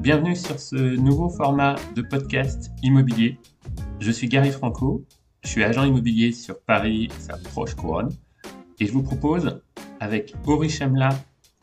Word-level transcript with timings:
Bienvenue 0.00 0.36
sur 0.36 0.60
ce 0.60 0.76
nouveau 0.76 1.28
format 1.28 1.74
de 1.96 2.02
podcast 2.02 2.70
immobilier. 2.80 3.40
Je 3.98 4.12
suis 4.12 4.28
Gary 4.28 4.52
Franco, 4.52 5.04
je 5.42 5.48
suis 5.48 5.64
agent 5.64 5.82
immobilier 5.82 6.30
sur 6.30 6.60
Paris, 6.60 7.08
sa 7.18 7.36
proche 7.38 7.74
couronne, 7.74 8.10
et 8.78 8.86
je 8.86 8.92
vous 8.92 9.02
propose, 9.02 9.60
avec 9.98 10.34
Ori 10.46 10.68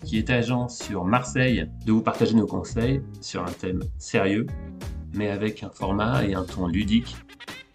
qui 0.04 0.18
est 0.18 0.30
agent 0.30 0.68
sur 0.68 1.06
Marseille, 1.06 1.70
de 1.86 1.94
vous 1.94 2.02
partager 2.02 2.34
nos 2.34 2.48
conseils 2.48 3.02
sur 3.22 3.44
un 3.44 3.52
thème 3.52 3.84
sérieux, 3.98 4.46
mais 5.14 5.30
avec 5.30 5.64
un 5.64 5.70
format 5.70 6.26
et 6.26 6.34
un 6.34 6.44
ton 6.44 6.68
ludique 6.68 7.16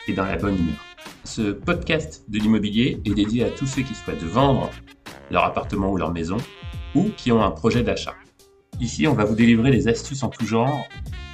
et 0.07 0.13
dans 0.13 0.27
la 0.27 0.37
bonne 0.37 0.57
humeur. 0.57 0.85
Ce 1.25 1.53
podcast 1.53 2.25
de 2.29 2.39
l'immobilier 2.39 3.01
est 3.07 3.15
dédié 3.15 3.45
à 3.45 3.51
tous 3.51 3.67
ceux 3.67 3.83
qui 3.83 3.95
souhaitent 3.95 4.23
vendre 4.23 4.69
leur 5.31 5.45
appartement 5.45 5.91
ou 5.91 5.97
leur 5.97 6.13
maison, 6.13 6.37
ou 6.95 7.09
qui 7.17 7.33
ont 7.33 7.43
un 7.43 7.51
projet 7.51 7.83
d'achat. 7.83 8.15
Ici, 8.81 9.07
on 9.07 9.15
va 9.15 9.25
vous 9.25 9.35
délivrer 9.35 9.71
des 9.71 9.89
astuces 9.89 10.23
en 10.23 10.29
tout 10.29 10.47
genre 10.47 10.87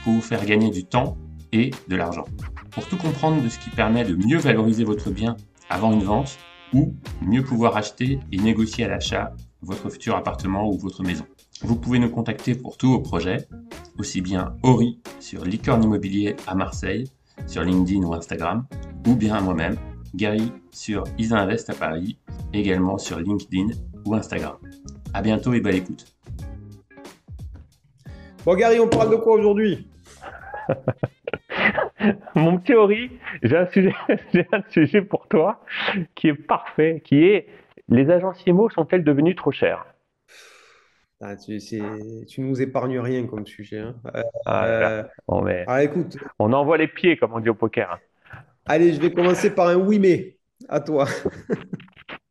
pour 0.04 0.12
vous 0.12 0.20
faire 0.20 0.44
gagner 0.44 0.70
du 0.70 0.84
temps 0.84 1.16
et 1.52 1.70
de 1.88 1.96
l'argent. 1.96 2.24
Pour 2.70 2.86
tout 2.86 2.96
comprendre 2.96 3.42
de 3.42 3.48
ce 3.48 3.58
qui 3.58 3.70
permet 3.70 4.04
de 4.04 4.14
mieux 4.14 4.38
valoriser 4.38 4.84
votre 4.84 5.10
bien 5.10 5.36
avant 5.68 5.92
une 5.92 6.02
vente 6.02 6.38
ou 6.72 6.94
mieux 7.22 7.42
pouvoir 7.42 7.76
acheter 7.76 8.20
et 8.30 8.36
négocier 8.36 8.84
à 8.84 8.88
l'achat 8.88 9.34
votre 9.62 9.90
futur 9.90 10.16
appartement 10.16 10.68
ou 10.68 10.78
votre 10.78 11.02
maison. 11.02 11.24
Vous 11.62 11.76
pouvez 11.76 11.98
nous 11.98 12.08
contacter 12.08 12.54
pour 12.54 12.76
tous 12.76 12.92
vos 12.92 13.00
projets, 13.00 13.48
aussi 13.98 14.20
bien 14.20 14.54
Ori 14.62 15.00
sur 15.18 15.44
Licorne 15.44 15.84
Immobilier 15.84 16.36
à 16.46 16.54
Marseille, 16.54 17.10
sur 17.46 17.62
LinkedIn 17.62 18.02
ou 18.02 18.14
Instagram, 18.14 18.66
ou 19.06 19.16
bien 19.16 19.40
moi-même, 19.40 19.76
Gary 20.14 20.52
sur 20.72 21.04
Isa 21.18 21.38
Invest 21.38 21.70
à 21.70 21.74
Paris, 21.74 22.18
également 22.52 22.98
sur 22.98 23.18
LinkedIn 23.18 23.68
ou 24.04 24.14
Instagram. 24.14 24.56
À 25.12 25.22
bientôt 25.22 25.52
et 25.52 25.60
bonne 25.60 25.74
écoute. 25.74 26.06
Bon 28.44 28.54
Gary, 28.54 28.80
on 28.80 28.88
parle 28.88 29.10
de 29.10 29.16
quoi 29.16 29.34
aujourd'hui 29.34 29.86
Mon 32.34 32.58
théorie, 32.58 33.10
j'ai 33.42 33.56
un 33.56 33.66
sujet, 33.66 33.94
j'ai 34.32 34.46
un 34.52 34.62
sujet 34.70 35.02
pour 35.02 35.28
toi 35.28 35.60
qui 36.14 36.28
est 36.28 36.34
parfait, 36.34 37.02
qui 37.04 37.24
est 37.24 37.48
les 37.88 38.08
agences 38.10 38.42
IMO 38.46 38.70
sont-elles 38.70 39.04
devenues 39.04 39.34
trop 39.34 39.52
chères 39.52 39.84
ah, 41.22 41.36
tu, 41.36 41.58
tu 41.58 42.40
nous 42.40 42.62
épargnes 42.62 42.98
rien 42.98 43.26
comme 43.26 43.46
sujet. 43.46 43.80
Hein. 43.80 43.94
Euh, 44.14 44.22
ah, 44.46 44.64
euh, 44.64 45.64
ah, 45.66 45.82
écoute, 45.82 46.16
on 46.38 46.54
envoie 46.54 46.78
les 46.78 46.88
pieds, 46.88 47.18
comme 47.18 47.34
on 47.34 47.40
dit 47.40 47.50
au 47.50 47.54
poker. 47.54 47.98
allez, 48.64 48.94
je 48.94 49.02
vais 49.02 49.12
commencer 49.12 49.54
par 49.54 49.68
un 49.68 49.74
oui 49.74 49.98
mais. 49.98 50.38
À 50.70 50.80
toi. 50.80 51.06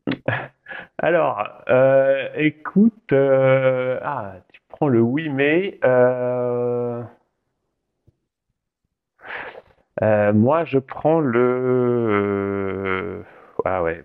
Alors, 0.97 1.47
euh, 1.69 2.29
écoute, 2.35 3.13
ah, 3.13 4.37
prends 4.79 4.87
le 4.87 5.01
oui 5.01 5.29
mais. 5.29 5.79
euh, 5.83 7.03
euh, 10.01 10.33
moi, 10.33 10.65
je 10.65 10.79
prends 10.79 11.19
le. 11.19 13.23
ah 13.65 13.83
ouais. 13.83 14.03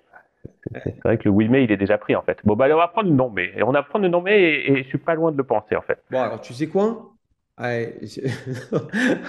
C'est 0.83 0.98
vrai 1.05 1.19
que 1.19 1.25
le 1.25 1.30
oui 1.30 1.48
mais 1.48 1.64
il 1.64 1.72
est 1.72 1.77
déjà 1.77 1.98
pris 1.98 2.17
en 2.17 2.22
fait. 2.22 2.39
Bon 2.45 2.56
bah 2.56 2.67
on 2.72 2.77
va 2.77 2.89
prendre 2.89 3.08
le 3.08 3.14
non 3.14 3.30
mais. 3.30 3.52
Et 3.56 3.62
on 3.62 3.70
va 3.70 3.83
prendre 3.83 4.05
le 4.05 4.08
non 4.08 4.22
mais 4.22 4.41
et, 4.41 4.72
et 4.72 4.83
je 4.83 4.89
suis 4.89 4.98
pas 4.98 5.14
loin 5.14 5.30
de 5.30 5.36
le 5.36 5.45
penser 5.45 5.77
en 5.77 5.83
fait. 5.83 6.02
Bon, 6.11 6.20
alors 6.20 6.41
tu 6.41 6.55
sais 6.55 6.69
quoi? 6.69 7.11
Je- 7.61 8.20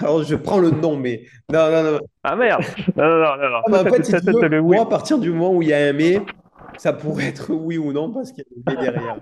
Alors 0.00 0.24
je 0.24 0.34
prends 0.34 0.58
le 0.58 0.70
non 0.70 0.96
mais. 0.96 1.22
Non, 1.52 1.70
non, 1.70 1.82
non. 1.92 2.00
Ah 2.24 2.36
merde! 2.36 2.64
Non 2.96 3.04
non 3.04 3.36
non. 3.36 3.60
Ah, 3.66 3.82
en 3.82 3.84
fait, 3.84 4.04
si 4.04 4.12
ça, 4.12 4.18
tu 4.18 4.24
c'est 4.24 4.32
veux, 4.32 4.48
le 4.48 4.60
oui. 4.60 4.76
moi, 4.76 4.86
à 4.86 4.88
partir 4.88 5.18
du 5.18 5.30
moment 5.30 5.54
où 5.54 5.62
il 5.62 5.68
y 5.68 5.72
a 5.72 5.78
un 5.78 5.92
mais, 5.92 6.18
ça 6.78 6.92
pourrait 6.92 7.26
être 7.26 7.52
oui 7.52 7.78
ou 7.78 7.92
non 7.92 8.12
parce 8.12 8.32
qu'il 8.32 8.44
y 8.44 8.60
a 8.60 8.72
un 8.72 8.76
mais 8.76 8.82
derrière. 8.90 9.20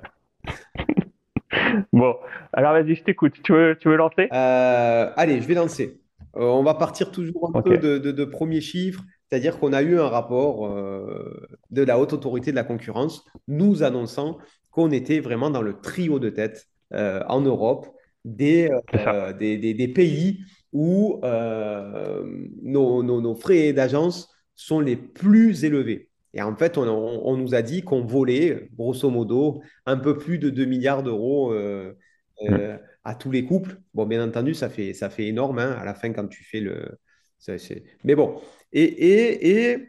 Bon, 1.92 2.16
alors 2.52 2.72
vas-y, 2.72 2.94
je 2.94 3.02
t'écoute. 3.04 3.34
Tu 3.42 3.52
veux 3.52 3.76
tu 3.78 3.88
veux 3.88 3.96
lancer? 3.96 4.30
Euh, 4.32 5.12
allez, 5.16 5.40
je 5.40 5.46
vais 5.46 5.54
lancer. 5.54 6.00
Euh, 6.36 6.40
on 6.42 6.62
va 6.62 6.74
partir 6.74 7.10
toujours 7.12 7.50
un 7.50 7.54
peu 7.62 7.78
de, 7.78 7.98
de, 7.98 8.10
de 8.10 8.24
premiers 8.24 8.60
chiffres, 8.60 9.02
c'est-à-dire 9.28 9.58
qu'on 9.58 9.72
a 9.72 9.82
eu 9.82 9.98
un 9.98 10.08
rapport 10.08 10.66
euh, 10.66 11.46
de 11.70 11.82
la 11.82 11.98
Haute 11.98 12.12
Autorité 12.12 12.50
de 12.50 12.56
la 12.56 12.64
concurrence 12.64 13.24
nous 13.48 13.82
annonçant 13.82 14.38
qu'on 14.70 14.90
était 14.90 15.20
vraiment 15.20 15.50
dans 15.50 15.62
le 15.62 15.80
trio 15.80 16.18
de 16.18 16.30
tête 16.30 16.66
en 16.92 17.40
Europe 17.40 17.88
des, 18.24 18.68
C'est 18.92 19.02
ça. 19.02 19.24
des, 19.38 19.58
des- 19.58 19.74
des 19.74 19.88
pays 19.88 20.44
où 20.72 21.20
nos, 22.62 23.02
nos- 23.02 23.20
nos 23.20 23.34
frais 23.34 23.72
d'agence 23.72 24.28
sont 24.56 24.80
les 24.80 24.96
plus 24.96 25.64
élevés. 25.64 26.08
Et 26.34 26.42
en 26.42 26.56
fait, 26.56 26.78
on, 26.78 26.82
on- 26.88 27.22
on 27.26 27.36
nous 27.36 27.54
a 27.54 27.62
dit 27.62 27.82
qu'on 27.82 28.04
volait, 28.04 28.68
grosso 28.76 29.08
modo, 29.10 29.62
un 29.86 29.96
peu 29.96 30.18
plus 30.18 30.38
de 30.38 30.50
2 30.50 30.64
milliards 30.66 31.02
d'euros 31.02 31.52
euh, 31.52 31.96
euh, 32.42 32.78
à 33.04 33.14
tous 33.14 33.30
les 33.30 33.44
couples. 33.44 33.80
Bon, 33.94 34.06
bien 34.06 34.24
entendu, 34.26 34.54
ça 34.54 34.68
fait, 34.70 34.94
ça 34.94 35.10
fait 35.10 35.26
énorme 35.28 35.58
hein, 35.60 35.72
à 35.78 35.84
la 35.84 35.94
fin 35.94 36.12
quand 36.12 36.28
tu 36.28 36.44
fais 36.44 36.60
le. 36.60 36.98
Mais 38.04 38.14
bon, 38.14 38.40
et, 38.72 38.82
et, 38.84 39.70
et 39.72 39.88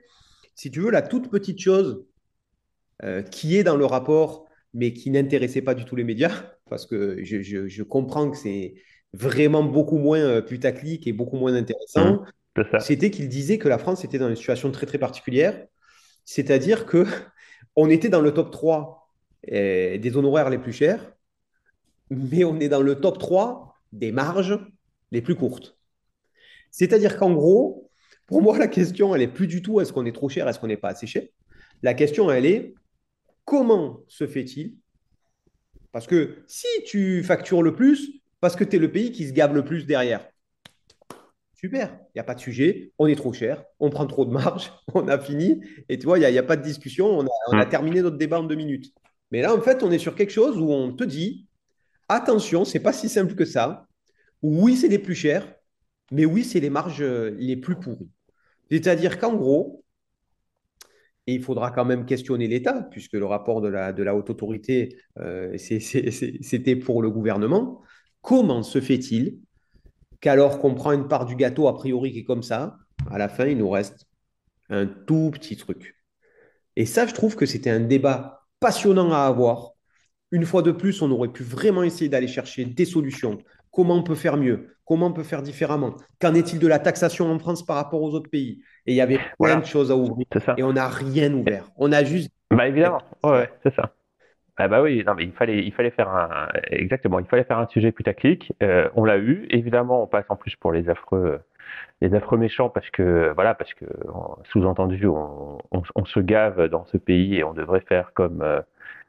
si 0.55 0.71
tu 0.71 0.79
veux, 0.81 0.91
la 0.91 1.01
toute 1.01 1.29
petite 1.29 1.59
chose 1.59 2.05
euh, 3.03 3.21
qui 3.23 3.57
est 3.57 3.63
dans 3.63 3.75
le 3.77 3.85
rapport, 3.85 4.47
mais 4.73 4.93
qui 4.93 5.11
n'intéressait 5.11 5.61
pas 5.61 5.75
du 5.75 5.85
tout 5.85 5.95
les 5.95 6.03
médias, 6.03 6.31
parce 6.69 6.85
que 6.85 7.23
je, 7.23 7.41
je- 7.41 7.67
je 7.67 7.83
comprends 7.83 8.29
que 8.31 8.37
c'est 8.37 8.75
vraiment 9.13 9.63
beaucoup 9.63 9.97
moins 9.97 10.41
putaclic 10.41 11.07
et 11.07 11.13
beaucoup 11.13 11.37
moins 11.37 11.53
intéressant, 11.55 12.23
ça. 12.55 12.69
c'était 12.77 13.11
qu'il 13.11 13.29
disait 13.29 13.57
que 13.57 13.69
la 13.69 13.77
France 13.77 14.03
était 14.05 14.19
dans 14.19 14.29
une 14.29 14.35
situation 14.35 14.71
très 14.71 14.85
très 14.85 14.97
particulière, 14.99 15.65
c'est-à-dire 16.25 16.85
que 16.85 17.05
on 17.75 17.89
était 17.89 18.09
dans 18.09 18.21
le 18.21 18.33
top 18.33 18.51
3 18.51 19.09
euh, 19.51 19.97
des 19.97 20.17
honoraires 20.17 20.49
les 20.49 20.57
plus 20.57 20.73
chers, 20.73 21.13
mais 22.09 22.43
on 22.43 22.59
est 22.59 22.69
dans 22.69 22.81
le 22.81 22.99
top 22.99 23.17
3 23.17 23.75
des 23.93 24.11
marges 24.11 24.59
les 25.11 25.21
plus 25.21 25.35
courtes. 25.35 25.77
C'est-à-dire 26.71 27.17
qu'en 27.17 27.33
gros, 27.33 27.89
pour 28.25 28.41
moi, 28.41 28.57
la 28.57 28.67
question, 28.67 29.15
elle 29.15 29.21
est 29.21 29.27
plus 29.27 29.47
du 29.47 29.61
tout 29.61 29.79
est-ce 29.79 29.93
qu'on 29.93 30.05
est 30.05 30.11
trop 30.11 30.29
cher, 30.29 30.47
est-ce 30.47 30.59
qu'on 30.59 30.67
n'est 30.67 30.77
pas 30.77 30.89
assez 30.89 31.07
cher? 31.07 31.23
La 31.83 31.93
question, 31.93 32.31
elle 32.31 32.45
est 32.45 32.73
comment 33.45 34.01
se 34.07 34.27
fait-il? 34.27 34.75
Parce 35.91 36.07
que 36.07 36.43
si 36.47 36.67
tu 36.85 37.23
factures 37.23 37.61
le 37.61 37.75
plus, 37.75 38.19
parce 38.41 38.55
que 38.55 38.63
tu 38.63 38.75
es 38.75 38.79
le 38.79 38.91
pays 38.91 39.11
qui 39.11 39.27
se 39.27 39.33
gave 39.33 39.53
le 39.53 39.63
plus 39.63 39.85
derrière, 39.85 40.27
super, 41.55 41.97
il 42.09 42.17
n'y 42.17 42.21
a 42.21 42.23
pas 42.23 42.35
de 42.35 42.39
sujet, 42.39 42.91
on 42.99 43.07
est 43.07 43.15
trop 43.15 43.33
cher, 43.33 43.63
on 43.79 43.89
prend 43.89 44.05
trop 44.05 44.25
de 44.25 44.31
marge, 44.31 44.71
on 44.93 45.07
a 45.07 45.17
fini, 45.17 45.61
et 45.89 45.97
tu 45.97 46.05
vois, 46.05 46.17
il 46.17 46.21
n'y 46.21 46.25
a, 46.25 46.29
il 46.29 46.35
y 46.35 46.39
a 46.39 46.43
pas 46.43 46.57
de 46.57 46.63
discussion, 46.63 47.07
on 47.07 47.25
a, 47.25 47.29
on 47.47 47.57
a 47.57 47.65
terminé 47.65 48.01
notre 48.01 48.17
débat 48.17 48.39
en 48.39 48.43
deux 48.43 48.55
minutes. 48.55 48.93
Mais 49.31 49.41
là, 49.41 49.55
en 49.55 49.61
fait, 49.61 49.83
on 49.83 49.91
est 49.91 49.97
sur 49.99 50.15
quelque 50.15 50.31
chose 50.31 50.57
où 50.57 50.71
on 50.71 50.93
te 50.93 51.03
dit, 51.03 51.47
attention, 52.09 52.65
c'est 52.65 52.79
pas 52.79 52.93
si 52.93 53.09
simple 53.09 53.35
que 53.35 53.45
ça. 53.45 53.87
Oui, 54.41 54.75
c'est 54.75 54.87
les 54.87 54.99
plus 54.99 55.15
chers, 55.15 55.55
mais 56.11 56.25
oui, 56.25 56.43
c'est 56.43 56.59
les 56.59 56.69
marges 56.69 57.01
euh, 57.01 57.35
les 57.37 57.57
plus 57.57 57.75
pourries. 57.75 58.09
C'est-à-dire 58.69 59.19
qu'en 59.19 59.35
gros, 59.35 59.83
et 61.27 61.33
il 61.33 61.41
faudra 61.41 61.71
quand 61.71 61.85
même 61.85 62.05
questionner 62.05 62.47
l'État, 62.47 62.87
puisque 62.91 63.13
le 63.13 63.25
rapport 63.25 63.61
de 63.61 63.67
la, 63.67 63.93
de 63.93 64.03
la 64.03 64.15
haute 64.15 64.29
autorité, 64.29 64.97
euh, 65.19 65.57
c'était 65.57 66.75
pour 66.75 67.01
le 67.01 67.09
gouvernement. 67.09 67.81
Comment 68.21 68.61
se 68.61 68.79
fait-il 68.79 69.39
qu'alors 70.21 70.59
qu'on 70.59 70.73
prend 70.75 70.91
une 70.91 71.07
part 71.07 71.25
du 71.25 71.35
gâteau 71.35 71.67
a 71.67 71.75
priori 71.75 72.11
qui 72.11 72.19
est 72.19 72.23
comme 72.23 72.43
ça, 72.43 72.77
à 73.11 73.17
la 73.17 73.29
fin, 73.29 73.45
il 73.45 73.57
nous 73.57 73.69
reste 73.69 74.07
un 74.69 74.85
tout 74.87 75.31
petit 75.33 75.57
truc. 75.57 75.95
Et 76.75 76.85
ça, 76.85 77.07
je 77.07 77.13
trouve 77.13 77.35
que 77.35 77.45
c'était 77.45 77.69
un 77.69 77.79
débat 77.79 78.41
passionnant 78.59 79.11
à 79.13 79.19
avoir. 79.19 79.71
Une 80.31 80.45
fois 80.45 80.61
de 80.61 80.71
plus, 80.71 81.01
on 81.01 81.11
aurait 81.11 81.29
pu 81.31 81.43
vraiment 81.43 81.83
essayer 81.83 82.09
d'aller 82.09 82.27
chercher 82.27 82.65
des 82.65 82.85
solutions. 82.85 83.37
Comment 83.71 83.95
on 83.95 84.03
peut 84.03 84.15
faire 84.15 84.37
mieux? 84.37 84.75
Comment 84.85 85.07
on 85.07 85.13
peut 85.13 85.23
faire 85.23 85.41
différemment? 85.41 85.95
Qu'en 86.19 86.33
est-il 86.33 86.59
de 86.59 86.67
la 86.67 86.79
taxation 86.79 87.31
en 87.31 87.39
France 87.39 87.65
par 87.65 87.75
rapport 87.77 88.01
aux 88.01 88.13
autres 88.13 88.29
pays? 88.29 88.61
Et 88.85 88.93
il 88.93 88.95
y 88.95 89.01
avait 89.01 89.17
plein 89.17 89.25
Voilà. 89.39 89.55
de 89.57 89.65
choses 89.65 89.91
à 89.91 89.95
ouvrir. 89.95 90.25
Et 90.57 90.63
on 90.63 90.73
n'a 90.73 90.87
rien 90.89 91.33
ouvert. 91.33 91.69
On 91.77 91.91
a 91.91 92.03
juste. 92.03 92.29
Bah 92.51 92.67
évidemment, 92.67 93.01
ouais, 93.23 93.31
ouais, 93.31 93.49
c'est 93.63 93.75
ça. 93.75 93.93
Ah 94.57 94.69
bah 94.69 94.81
oui, 94.81 95.03
non 95.05 95.15
mais 95.15 95.25
il 95.25 95.33
fallait, 95.33 95.59
il 95.65 95.73
fallait 95.73 95.91
faire 95.91 96.07
un, 96.09 96.47
exactement, 96.69 97.19
il 97.19 97.25
fallait 97.25 97.43
faire 97.43 97.59
un 97.59 97.67
sujet 97.67 97.91
putaclic. 97.91 98.53
Euh, 98.63 98.89
on 98.95 99.03
l'a 99.03 99.17
eu. 99.17 99.45
Évidemment, 99.49 100.01
on 100.03 100.07
passe 100.07 100.25
en 100.29 100.37
plus 100.37 100.55
pour 100.55 100.71
les 100.71 100.89
affreux, 100.89 101.41
les 102.01 102.13
affreux 102.15 102.37
méchants 102.37 102.69
parce 102.69 102.89
que 102.91 103.33
voilà, 103.35 103.55
parce 103.55 103.73
que 103.75 103.85
en- 104.09 104.37
sous-entendu, 104.51 105.07
on, 105.07 105.59
on, 105.71 105.83
on 105.95 106.05
se 106.05 106.19
gave 106.21 106.67
dans 106.69 106.85
ce 106.85 106.97
pays 106.97 107.35
et 107.37 107.43
on 107.43 107.53
devrait 107.53 107.81
faire 107.81 108.13
comme, 108.13 108.41
euh, 108.43 108.61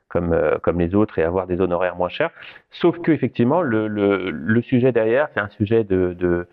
comme, 0.08 0.32
euh, 0.32 0.58
comme 0.62 0.80
les 0.80 0.94
autres 0.96 1.18
et 1.20 1.24
avoir 1.24 1.46
des 1.48 1.60
honoraires 1.60 1.96
moins 1.96 2.10
chers. 2.10 2.30
Sauf 2.70 2.98
que 3.00 3.12
effectivement, 3.12 3.62
le, 3.62 3.88
le, 3.88 4.30
le 4.30 4.62
sujet 4.62 4.92
derrière, 4.92 5.28
c'est 5.34 5.40
un 5.40 5.50
sujet 5.50 5.84
de, 5.84 6.14
de 6.14 6.48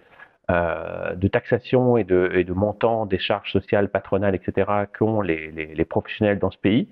euh, 0.51 1.15
de 1.15 1.27
taxation 1.27 1.97
et 1.97 2.03
de, 2.03 2.29
et 2.33 2.43
de 2.43 2.53
montant 2.53 3.05
des 3.05 3.17
charges 3.19 3.51
sociales, 3.51 3.89
patronales, 3.89 4.35
etc., 4.35 4.87
qu'ont 4.97 5.21
les, 5.21 5.51
les, 5.51 5.67
les 5.73 5.85
professionnels 5.85 6.39
dans 6.39 6.51
ce 6.51 6.57
pays. 6.57 6.89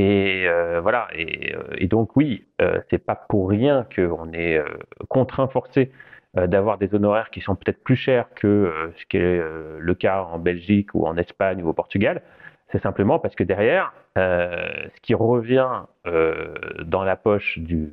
Et 0.00 0.46
euh, 0.46 0.80
voilà. 0.80 1.08
Euh, 1.14 1.62
et 1.76 1.86
donc 1.86 2.16
oui, 2.16 2.46
euh, 2.62 2.80
c'est 2.88 3.04
pas 3.04 3.14
pour 3.14 3.50
rien 3.50 3.86
qu'on 3.94 4.32
est 4.32 4.56
euh, 4.56 4.64
contraint, 5.08 5.48
forcé 5.48 5.92
d'avoir 6.36 6.78
des 6.78 6.94
honoraires 6.94 7.30
qui 7.30 7.40
sont 7.40 7.56
peut-être 7.56 7.82
plus 7.82 7.96
chers 7.96 8.32
que 8.34 8.92
ce 8.96 9.04
qui 9.06 9.16
est 9.16 9.42
le 9.80 9.94
cas 9.96 10.22
en 10.22 10.38
Belgique 10.38 10.94
ou 10.94 11.04
en 11.04 11.16
Espagne 11.16 11.60
ou 11.60 11.68
au 11.68 11.72
Portugal. 11.72 12.22
C'est 12.70 12.80
simplement 12.80 13.18
parce 13.18 13.34
que 13.34 13.42
derrière, 13.42 13.92
ce 14.14 15.00
qui 15.02 15.12
revient 15.12 15.86
dans 16.04 17.02
la 17.02 17.16
poche 17.16 17.58
du, 17.58 17.92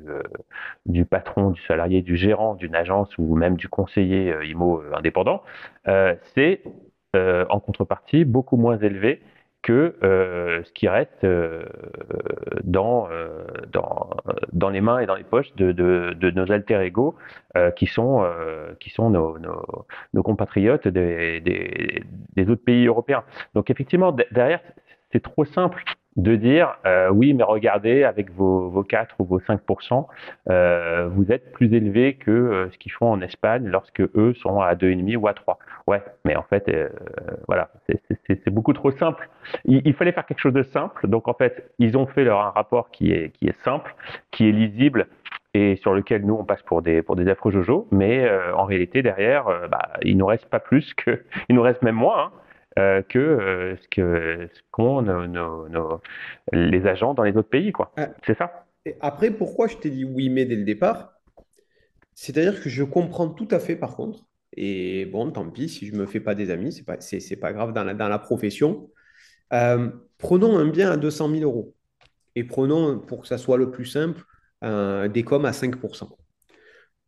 du 0.86 1.04
patron, 1.04 1.50
du 1.50 1.60
salarié, 1.62 2.00
du 2.00 2.16
gérant 2.16 2.54
d'une 2.54 2.76
agence 2.76 3.12
ou 3.18 3.34
même 3.34 3.56
du 3.56 3.68
conseiller 3.68 4.32
IMO 4.44 4.84
indépendant, 4.94 5.42
c'est 6.36 6.62
en 7.14 7.58
contrepartie 7.58 8.24
beaucoup 8.24 8.56
moins 8.56 8.78
élevé 8.78 9.20
que 9.62 9.96
euh, 10.02 10.62
ce 10.64 10.72
qui 10.72 10.88
reste 10.88 11.24
euh, 11.24 11.64
dans, 12.64 13.08
euh, 13.10 13.44
dans, 13.72 14.10
dans, 14.52 14.70
les 14.70 14.80
mains 14.80 15.00
et 15.00 15.06
dans 15.06 15.16
les 15.16 15.24
poches 15.24 15.52
de, 15.56 15.72
de, 15.72 16.14
de 16.14 16.30
nos 16.30 16.50
alter 16.50 16.80
ego 16.84 17.16
qui 17.74 17.86
sont, 17.86 18.24
qui 18.78 18.90
sont 18.90 19.10
nos, 19.10 19.36
nos, 19.38 19.86
nos 20.14 20.22
compatriotes 20.22 20.86
des, 20.86 21.40
des, 21.40 22.04
des, 22.36 22.48
autres 22.48 22.62
pays 22.62 22.86
européens. 22.86 23.24
Donc 23.54 23.68
effectivement, 23.68 24.12
derrière, 24.30 24.60
c'est 25.10 25.20
trop 25.20 25.44
simple 25.44 25.82
de 26.18 26.34
dire 26.34 26.76
euh, 26.84 27.08
oui, 27.10 27.32
mais 27.32 27.44
regardez, 27.44 28.02
avec 28.02 28.30
vos, 28.32 28.68
vos 28.68 28.82
4 28.82 29.14
ou 29.20 29.24
vos 29.24 29.38
5%, 29.38 30.06
euh, 30.50 31.08
vous 31.12 31.30
êtes 31.30 31.52
plus 31.52 31.72
élevé 31.72 32.14
que 32.14 32.30
euh, 32.30 32.70
ce 32.70 32.78
qu'ils 32.78 32.90
font 32.90 33.10
en 33.10 33.20
Espagne 33.20 33.66
lorsque 33.66 34.00
eux 34.00 34.34
sont 34.34 34.60
à 34.60 34.74
2,5 34.74 35.16
ou 35.16 35.28
à 35.28 35.34
3. 35.34 35.58
Ouais, 35.86 36.02
mais 36.24 36.34
en 36.34 36.42
fait, 36.42 36.68
euh, 36.68 36.88
voilà, 37.46 37.70
c'est 38.26 38.50
beaucoup 38.50 38.72
trop 38.72 38.90
simple. 38.90 39.28
Il, 39.64 39.80
il, 39.84 39.94
fallait 39.94 40.12
faire 40.12 40.26
quelque 40.26 40.40
chose 40.40 40.52
de 40.52 40.64
simple. 40.64 41.06
Donc 41.06 41.28
en 41.28 41.34
fait, 41.34 41.70
ils 41.78 41.96
ont 41.96 42.06
fait 42.06 42.24
leur 42.24 42.40
un 42.40 42.50
rapport 42.50 42.90
qui 42.90 43.12
est, 43.12 43.30
qui 43.30 43.46
est 43.46 43.58
simple, 43.62 43.94
qui 44.32 44.48
est 44.48 44.52
lisible 44.52 45.06
et 45.54 45.76
sur 45.76 45.94
lequel 45.94 46.26
nous 46.26 46.34
on 46.34 46.44
passe 46.44 46.62
pour 46.62 46.82
des 46.82 47.00
pour 47.00 47.16
des 47.16 47.28
affreux 47.28 47.50
jojo, 47.50 47.88
mais 47.90 48.30
en 48.54 48.64
réalité 48.64 49.02
derrière, 49.02 49.44
bah, 49.70 49.94
il 50.02 50.18
nous 50.18 50.26
reste 50.26 50.46
pas 50.50 50.60
plus 50.60 50.92
que, 50.94 51.22
il 51.48 51.54
nous 51.54 51.62
reste 51.62 51.82
même 51.82 51.94
moins. 51.94 52.24
Hein, 52.24 52.30
euh, 52.78 53.02
que 53.02 53.18
euh, 53.18 53.76
ce 53.76 53.88
que 53.88 54.48
qu'ont 54.70 55.02
nos, 55.02 56.00
les 56.52 56.86
agents 56.86 57.14
dans 57.14 57.24
les 57.24 57.36
autres 57.36 57.48
pays, 57.48 57.72
quoi. 57.72 57.92
Ah. 57.96 58.08
C'est 58.26 58.36
ça. 58.36 58.66
Et 58.84 58.96
après, 59.00 59.30
pourquoi 59.30 59.66
je 59.66 59.76
t'ai 59.76 59.90
dit 59.90 60.04
oui, 60.04 60.28
mais 60.30 60.44
dès 60.44 60.56
le 60.56 60.64
départ? 60.64 61.14
C'est-à-dire 62.14 62.62
que 62.62 62.68
je 62.68 62.84
comprends 62.84 63.28
tout 63.28 63.48
à 63.50 63.58
fait, 63.58 63.76
par 63.76 63.96
contre. 63.96 64.24
Et 64.56 65.06
bon, 65.06 65.30
tant 65.30 65.48
pis, 65.50 65.68
si 65.68 65.86
je 65.86 65.94
me 65.94 66.06
fais 66.06 66.20
pas 66.20 66.34
des 66.34 66.50
amis, 66.50 66.72
c'est 66.72 66.84
pas, 66.84 66.96
c'est, 67.00 67.36
pas 67.36 67.52
grave 67.52 67.72
dans 67.72 67.84
la, 67.84 67.94
dans 67.94 68.08
la 68.08 68.18
profession. 68.18 68.90
Euh, 69.52 69.90
prenons 70.18 70.56
un 70.58 70.68
bien 70.68 70.90
à 70.90 70.96
200 70.96 71.30
000 71.30 71.42
euros 71.42 71.74
et 72.34 72.44
prenons, 72.44 72.98
pour 72.98 73.22
que 73.22 73.28
ça 73.28 73.38
soit 73.38 73.56
le 73.56 73.70
plus 73.70 73.86
simple, 73.86 74.22
un 74.62 75.08
décom 75.08 75.44
à 75.44 75.52
5%. 75.52 76.08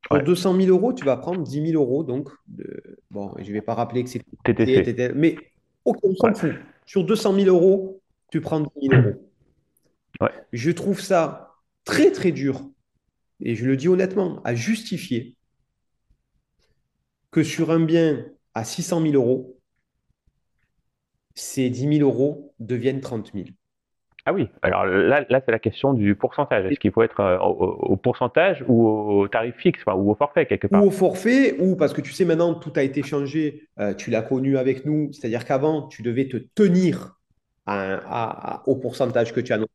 Pour 0.08 0.22
200 0.22 0.60
000 0.60 0.68
euros, 0.68 0.92
tu 0.92 1.04
vas 1.04 1.16
prendre 1.16 1.42
10 1.42 1.72
000 1.72 1.82
euros. 1.82 2.04
Donc, 2.04 2.30
de... 2.46 2.98
bon, 3.10 3.32
je 3.38 3.48
ne 3.48 3.52
vais 3.52 3.60
pas 3.60 3.74
rappeler 3.74 4.04
que 4.04 4.10
c'est 4.10 4.22
TTC. 4.44 5.12
Mais 5.14 5.36
Ok, 5.84 5.98
on 6.02 6.14
s'en 6.14 6.34
fout. 6.34 6.52
Sur 6.86 7.04
200 7.04 7.34
000 7.34 7.46
euros, 7.48 8.00
tu 8.30 8.40
prends 8.40 8.60
10 8.60 8.68
000 8.90 9.02
euros. 9.02 9.30
Je 10.52 10.70
trouve 10.70 11.00
ça 11.00 11.54
très, 11.84 12.10
très 12.10 12.32
dur, 12.32 12.68
et 13.40 13.54
je 13.54 13.64
le 13.64 13.76
dis 13.76 13.88
honnêtement, 13.88 14.42
à 14.42 14.54
justifier 14.54 15.36
que 17.30 17.42
sur 17.42 17.70
un 17.70 17.80
bien 17.80 18.26
à 18.54 18.64
600 18.64 19.02
000 19.02 19.14
euros, 19.14 19.56
ces 21.34 21.70
10 21.70 21.98
000 21.98 22.08
euros 22.08 22.54
deviennent 22.58 23.00
30 23.00 23.32
000. 23.32 23.46
Ah 24.26 24.32
oui, 24.32 24.48
alors 24.62 24.84
là, 24.84 25.24
là 25.28 25.40
c'est 25.44 25.50
la 25.50 25.58
question 25.58 25.94
du 25.94 26.14
pourcentage. 26.14 26.66
Est-ce 26.66 26.78
qu'il 26.78 26.92
faut 26.92 27.02
être 27.02 27.20
euh, 27.20 27.38
au, 27.38 27.96
pourcentage 27.96 28.64
ou 28.68 28.86
au 28.86 29.28
tarif 29.28 29.56
fixe, 29.56 29.82
ou 29.86 30.10
au 30.10 30.14
forfait 30.14 30.46
quelque 30.46 30.66
part? 30.66 30.84
Ou 30.84 30.88
au 30.88 30.90
forfait, 30.90 31.56
ou 31.58 31.76
parce 31.76 31.92
que 31.92 32.00
tu 32.00 32.12
sais 32.12 32.24
maintenant 32.24 32.54
tout 32.54 32.72
a 32.76 32.82
été 32.82 33.02
changé, 33.02 33.68
euh, 33.78 33.94
tu 33.94 34.10
l'as 34.10 34.22
connu 34.22 34.58
avec 34.58 34.84
nous, 34.84 35.10
c'est-à-dire 35.12 35.44
qu'avant 35.44 35.88
tu 35.88 36.02
devais 36.02 36.28
te 36.28 36.36
tenir 36.36 37.16
au 38.66 38.76
pourcentage 38.76 39.32
que 39.32 39.40
tu 39.40 39.52
as 39.52 39.58
noté. 39.58 39.70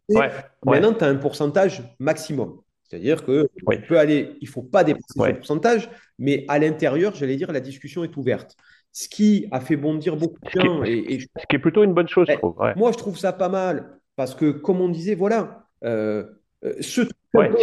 Maintenant 0.66 0.94
tu 0.94 1.04
as 1.04 1.08
un 1.08 1.16
pourcentage 1.16 1.82
maximum. 2.00 2.60
C'est-à-dire 2.84 3.26
que 3.26 3.50
peut 3.88 3.98
aller, 3.98 4.38
il 4.42 4.46
ne 4.48 4.52
faut 4.52 4.62
pas 4.62 4.84
dépasser 4.84 5.06
ce 5.16 5.32
pourcentage, 5.32 5.90
mais 6.20 6.46
à 6.48 6.60
l'intérieur, 6.60 7.16
j'allais 7.16 7.36
dire, 7.36 7.52
la 7.52 7.60
discussion 7.60 8.04
est 8.04 8.16
ouverte. 8.16 8.56
Ce 8.92 9.10
qui 9.10 9.48
a 9.52 9.60
fait 9.60 9.76
bondir 9.76 10.16
beaucoup 10.16 10.40
de 10.40 10.62
gens. 10.62 10.84
Et, 10.84 11.20
Ce 11.20 11.46
qui 11.50 11.56
est 11.56 11.60
plutôt 11.60 11.84
une 11.84 11.94
bonne 11.94 12.08
chose, 12.08 12.28
je 12.30 12.36
trouve. 12.36 12.56
Moi, 12.76 12.92
je 12.92 12.98
trouve 12.98 13.18
ça 13.18 13.34
pas 13.34 13.50
mal 13.50 14.00
parce 14.16 14.36
que, 14.36 14.52
comme 14.52 14.82
on 14.82 14.90
disait, 14.90 15.16
voilà, 15.16 15.68
euh, 15.84 16.26
euh, 16.64 16.74
ce 16.80 17.02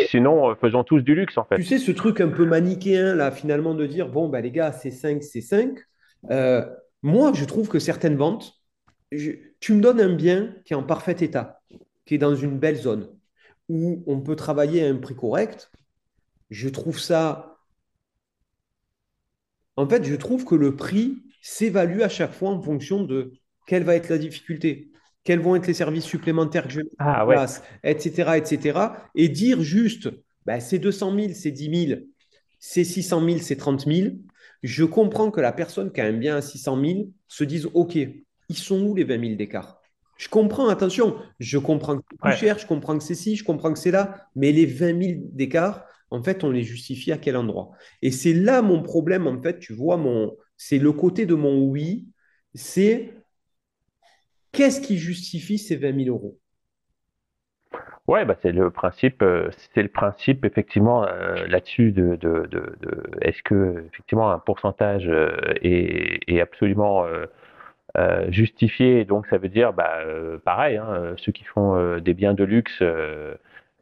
sinon, 0.08 0.50
euh, 0.50 0.54
faisons 0.54 0.84
tous 0.84 1.00
du 1.00 1.14
luxe, 1.14 1.38
en 1.38 1.44
fait. 1.44 1.56
Tu 1.56 1.64
sais, 1.64 1.78
ce 1.78 1.92
truc 1.92 2.20
un 2.20 2.28
peu 2.28 2.44
manichéen, 2.44 3.14
là, 3.14 3.30
finalement, 3.30 3.74
de 3.74 3.86
dire, 3.86 4.08
bon, 4.08 4.28
bah, 4.28 4.40
les 4.40 4.50
gars, 4.50 4.72
c'est 4.72 4.90
5, 4.90 5.22
c'est 5.22 5.40
5. 5.40 5.78
moi, 7.02 7.32
je 7.34 7.44
trouve 7.44 7.68
que 7.68 7.78
certaines 7.78 8.16
ventes, 8.16 8.54
tu 9.60 9.74
me 9.74 9.80
donnes 9.80 10.00
un 10.00 10.14
bien 10.14 10.54
qui 10.64 10.72
est 10.72 10.76
en 10.76 10.82
parfait 10.82 11.16
état, 11.20 11.62
qui 12.06 12.14
est 12.14 12.18
dans 12.18 12.34
une 12.34 12.58
belle 12.58 12.76
zone, 12.76 13.08
où 13.68 14.04
on 14.06 14.20
peut 14.20 14.36
travailler 14.36 14.86
à 14.86 14.90
un 14.90 14.96
prix 14.96 15.14
correct. 15.14 15.70
Je 16.50 16.68
trouve 16.68 16.98
ça. 16.98 17.56
En 19.76 19.88
fait, 19.88 20.04
je 20.04 20.14
trouve 20.14 20.44
que 20.44 20.54
le 20.54 20.76
prix 20.76 21.22
s'évalue 21.40 22.02
à 22.02 22.10
chaque 22.10 22.32
fois 22.32 22.50
en 22.50 22.60
fonction 22.60 23.04
de 23.04 23.32
quelle 23.66 23.84
va 23.84 23.96
être 23.96 24.10
la 24.10 24.18
difficulté 24.18 24.92
quels 25.24 25.40
vont 25.40 25.56
être 25.56 25.66
les 25.66 25.74
services 25.74 26.04
supplémentaires 26.04 26.66
que 26.66 26.72
je 26.72 26.80
mets 26.80 26.90
en 26.98 27.06
ah, 27.06 27.26
place, 27.26 27.62
etc., 27.84 28.32
etc. 28.36 28.78
Et 29.14 29.28
dire 29.28 29.62
juste, 29.62 30.10
bah, 30.46 30.60
c'est 30.60 30.78
200 30.78 31.14
000, 31.14 31.32
c'est 31.34 31.50
10 31.50 31.86
000, 31.88 32.00
c'est 32.58 32.84
600 32.84 33.24
000, 33.24 33.38
c'est 33.38 33.56
30 33.56 33.86
000. 33.86 34.08
Je 34.62 34.84
comprends 34.84 35.30
que 35.30 35.40
la 35.40 35.52
personne 35.52 35.92
qui 35.92 36.00
a 36.00 36.06
un 36.06 36.12
bien 36.12 36.36
à 36.36 36.42
600 36.42 36.80
000 36.84 36.98
se 37.28 37.44
dise, 37.44 37.68
OK, 37.74 37.96
ils 37.96 38.56
sont 38.56 38.80
où 38.82 38.94
les 38.94 39.04
20 39.04 39.20
000 39.20 39.34
d'écart? 39.36 39.80
Je 40.16 40.28
comprends, 40.28 40.68
attention, 40.68 41.16
je 41.40 41.58
comprends 41.58 41.96
que 41.98 42.04
c'est 42.10 42.18
plus 42.20 42.36
cher, 42.36 42.58
je 42.58 42.66
comprends 42.66 42.96
que 42.96 43.02
c'est 43.02 43.14
ci, 43.14 43.34
je 43.34 43.42
comprends 43.42 43.72
que 43.72 43.78
c'est 43.78 43.90
là, 43.90 44.28
mais 44.36 44.52
les 44.52 44.66
20 44.66 45.02
000 45.02 45.20
d'écart, 45.32 45.84
en 46.10 46.22
fait, 46.22 46.44
on 46.44 46.50
les 46.50 46.62
justifie 46.62 47.10
à 47.10 47.18
quel 47.18 47.36
endroit? 47.36 47.70
Et 48.02 48.10
c'est 48.10 48.34
là 48.34 48.62
mon 48.62 48.82
problème, 48.82 49.26
en 49.26 49.40
fait, 49.40 49.58
tu 49.58 49.72
vois, 49.72 49.96
mon, 49.96 50.36
c'est 50.56 50.78
le 50.78 50.92
côté 50.92 51.26
de 51.26 51.34
mon 51.34 51.64
oui, 51.64 52.06
c'est 52.54 53.14
Qu'est-ce 54.52 54.80
qui 54.80 54.98
justifie 54.98 55.58
ces 55.58 55.76
20 55.76 56.04
000 56.04 56.16
euros? 56.16 56.38
Ouais, 58.08 58.24
bah 58.24 58.34
c'est 58.42 58.50
le 58.52 58.70
principe, 58.70 59.22
euh, 59.22 59.48
c'est 59.74 59.82
le 59.82 59.88
principe 59.88 60.44
effectivement 60.44 61.06
euh, 61.06 61.46
là-dessus 61.46 61.92
de, 61.92 62.18
est-ce 63.20 63.42
que 63.44 63.84
effectivement 63.86 64.30
un 64.32 64.38
pourcentage 64.40 65.08
euh, 65.08 65.36
est, 65.62 66.20
est, 66.26 66.40
absolument 66.40 67.06
justifié? 68.28 69.04
Donc 69.04 69.26
ça 69.28 69.38
veut 69.38 69.48
dire, 69.48 69.72
bah 69.72 69.98
pareil, 70.44 70.76
hein, 70.78 71.14
ceux 71.18 71.32
qui 71.32 71.44
font 71.44 71.98
des 71.98 72.14
biens 72.14 72.34
de 72.34 72.44
luxe 72.44 72.82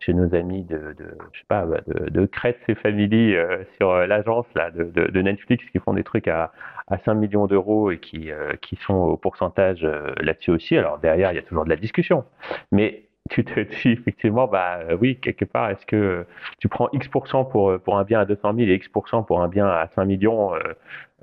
chez 0.01 0.15
nos 0.15 0.35
amis 0.35 0.65
de, 0.65 0.95
de 0.99 1.17
je 1.33 1.39
sais 1.39 1.47
pas, 1.49 1.65
bah, 1.65 1.81
de, 1.87 2.11
de 2.11 2.27
Crête 2.27 2.59
et 2.69 2.75
Family 2.75 3.35
sur 3.77 3.95
l'agence 4.07 4.47
là 4.55 4.71
de, 4.71 4.85
de, 4.85 5.23
Netflix 5.23 5.65
qui 5.71 5.79
font 5.79 5.95
des 5.95 6.05
trucs 6.05 6.27
à, 6.27 6.53
à 6.91 6.99
5 6.99 7.15
millions 7.15 7.47
d'euros 7.47 7.91
et 7.91 7.99
qui, 7.99 8.31
euh, 8.31 8.53
qui 8.61 8.77
sont 8.85 8.95
au 8.95 9.17
pourcentage 9.17 9.85
euh, 9.85 10.13
là-dessus 10.21 10.51
aussi. 10.51 10.77
Alors 10.77 10.99
derrière, 10.99 11.33
il 11.33 11.37
y 11.37 11.39
a 11.39 11.43
toujours 11.43 11.65
de 11.65 11.71
la 11.71 11.77
discussion. 11.77 12.25
Mais 12.73 13.05
tu 13.35 13.45
te 13.45 13.61
dis 13.61 13.93
effectivement, 13.93 14.47
bah 14.47 14.81
euh, 14.89 14.97
oui, 15.01 15.17
quelque 15.17 15.45
part, 15.45 15.71
est-ce 15.71 15.87
que 15.87 16.27
tu 16.59 16.69
prends 16.69 16.89
X% 16.93 17.45
pour, 17.45 17.79
pour 17.81 17.99
un 17.99 18.05
bien 18.05 18.21
à 18.21 18.25
200 18.25 18.55
000 18.57 18.69
et 18.69 18.75
X% 18.75 19.25
pour 19.25 19.43
un 19.43 19.49
bien 19.49 19.67
à 19.67 19.89
5 19.95 20.05
millions 20.05 20.53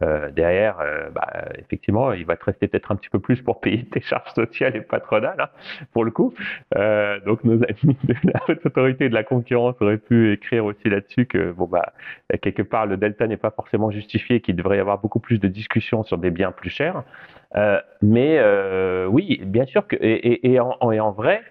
euh, 0.03 0.29
derrière, 0.29 0.79
euh, 0.79 1.09
bah, 1.09 1.27
effectivement, 1.57 2.13
il 2.13 2.25
va 2.25 2.35
te 2.35 2.45
rester 2.45 2.67
peut-être 2.67 2.91
un 2.91 2.95
petit 2.95 3.09
peu 3.09 3.19
plus 3.19 3.41
pour 3.41 3.59
payer 3.59 3.83
tes 3.85 4.01
charges 4.01 4.31
sociales 4.35 4.75
et 4.75 4.81
patronales, 4.81 5.39
hein, 5.39 5.49
pour 5.91 6.05
le 6.05 6.11
coup. 6.11 6.35
Euh, 6.75 7.19
donc, 7.21 7.43
nos 7.43 7.55
amis 7.55 7.97
de 8.03 8.13
la 8.31 8.41
haute 8.47 8.63
autorité 8.63 9.09
de 9.09 9.13
la 9.15 9.23
concurrence 9.23 9.75
auraient 9.79 9.97
pu 9.97 10.33
écrire 10.33 10.65
aussi 10.65 10.87
là-dessus 10.87 11.25
que, 11.25 11.51
bon, 11.51 11.65
bah, 11.65 11.93
quelque 12.41 12.61
part, 12.61 12.85
le 12.85 12.97
delta 12.97 13.25
n'est 13.25 13.37
pas 13.37 13.49
forcément 13.49 13.89
justifié, 13.89 14.39
qu'il 14.39 14.55
devrait 14.55 14.77
y 14.77 14.79
avoir 14.79 14.99
beaucoup 14.99 15.19
plus 15.19 15.39
de 15.39 15.47
discussions 15.47 16.03
sur 16.03 16.19
des 16.19 16.29
biens 16.29 16.51
plus 16.51 16.69
chers. 16.69 17.03
Euh, 17.55 17.81
mais 18.03 18.39
oui, 19.07 19.41
bien 19.45 19.65
sûr 19.65 19.87
que, 19.87 19.95
et, 19.95 20.13
et, 20.27 20.51
et, 20.53 20.59
en, 20.59 20.91
et 20.91 20.99
en, 20.99 21.11
vrai, 21.11 21.41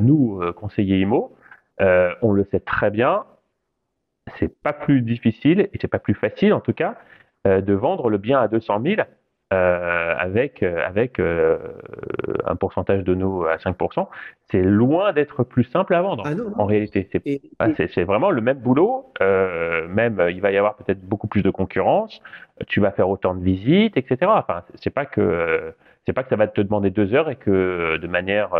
nous, 0.00 0.40
conseillers 0.56 1.00
IMO, 1.00 1.36
on 1.78 2.32
le 2.32 2.44
sait 2.50 2.60
très 2.60 2.90
bien, 2.90 3.24
c'est 4.38 4.60
pas 4.62 4.72
plus 4.72 5.02
difficile 5.02 5.68
et 5.72 5.78
c'est 5.80 5.88
pas 5.88 5.98
plus 5.98 6.14
facile 6.14 6.52
en 6.52 6.60
tout 6.60 6.72
cas 6.72 6.96
euh, 7.46 7.60
de 7.60 7.72
vendre 7.72 8.10
le 8.10 8.18
bien 8.18 8.38
à 8.38 8.48
200 8.48 8.82
000 8.84 9.02
euh, 9.52 10.14
avec, 10.18 10.62
euh, 10.62 10.86
avec 10.86 11.18
un 11.18 12.56
pourcentage 12.56 13.02
de 13.02 13.14
nous 13.14 13.44
à 13.44 13.56
5%, 13.56 14.08
c'est 14.50 14.62
loin 14.62 15.12
d'être 15.12 15.42
plus 15.42 15.64
simple 15.64 15.94
à 15.94 16.02
vendre. 16.02 16.24
Ah 16.26 16.32
en 16.56 16.66
réalité, 16.66 17.08
ah, 17.58 17.68
c'est 17.76 18.04
vraiment 18.04 18.30
le 18.30 18.42
même 18.42 18.58
boulot. 18.58 19.12
même, 19.20 20.22
il 20.30 20.40
va 20.40 20.52
y 20.52 20.56
avoir 20.56 20.76
peut-être 20.76 21.00
beaucoup 21.00 21.28
plus 21.28 21.42
de 21.42 21.50
concurrence. 21.50 22.20
Tu 22.68 22.80
vas 22.80 22.90
faire 22.90 23.08
autant 23.08 23.34
de 23.34 23.42
visites, 23.42 23.96
etc. 23.96 24.18
Enfin, 24.26 24.62
c'est 24.74 24.90
pas 24.90 25.06
que 25.06 25.72
c'est 26.06 26.12
pas 26.12 26.22
que 26.22 26.28
ça 26.28 26.36
va 26.36 26.46
te 26.46 26.60
demander 26.60 26.90
deux 26.90 27.14
heures 27.14 27.30
et 27.30 27.36
que 27.36 27.96
de 27.96 28.06
manière 28.06 28.50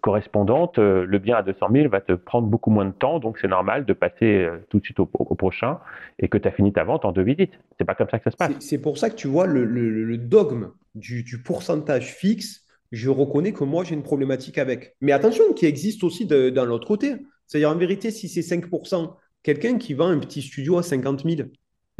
correspondante, 0.00 0.78
le 0.78 1.18
bien 1.18 1.36
à 1.36 1.42
200 1.42 1.68
000 1.72 1.88
va 1.88 2.00
te 2.00 2.12
prendre 2.12 2.48
beaucoup 2.48 2.70
moins 2.70 2.84
de 2.84 2.92
temps, 2.92 3.18
donc 3.18 3.38
c'est 3.38 3.48
normal 3.48 3.84
de 3.84 3.92
passer 3.92 4.48
tout 4.68 4.78
de 4.78 4.84
suite 4.84 5.00
au, 5.00 5.06
prochain 5.06 5.78
et 6.18 6.28
que 6.28 6.36
tu 6.38 6.48
as 6.48 6.50
fini 6.50 6.72
ta 6.72 6.84
vente 6.84 7.04
en 7.04 7.12
deux 7.12 7.22
visites. 7.22 7.52
C'est 7.78 7.84
pas 7.84 7.94
comme 7.94 8.08
ça 8.10 8.18
que 8.18 8.24
ça 8.24 8.30
se 8.30 8.36
passe. 8.36 8.52
C'est 8.60 8.80
pour 8.80 8.98
ça 8.98 9.10
que 9.10 9.14
tu 9.14 9.28
vois 9.28 9.46
le, 9.46 10.16
dogme 10.18 10.70
du, 10.94 11.42
pourcentage 11.44 12.12
fixe, 12.14 12.64
je 12.92 13.08
reconnais 13.08 13.52
que 13.52 13.64
moi 13.64 13.84
j'ai 13.84 13.94
une 13.94 14.02
problématique 14.02 14.58
avec. 14.58 14.96
Mais 15.00 15.12
attention, 15.12 15.52
qui 15.54 15.66
existe 15.66 16.02
aussi 16.04 16.26
dans 16.26 16.64
l'autre 16.64 16.86
côté. 16.86 17.14
C'est-à-dire 17.46 17.70
en 17.70 17.76
vérité, 17.76 18.10
si 18.10 18.28
c'est 18.28 18.42
5%, 18.42 19.12
quelqu'un 19.42 19.78
qui 19.78 19.94
vend 19.94 20.08
un 20.08 20.18
petit 20.18 20.42
studio 20.42 20.78
à 20.78 20.82
50 20.82 21.24
000, 21.24 21.48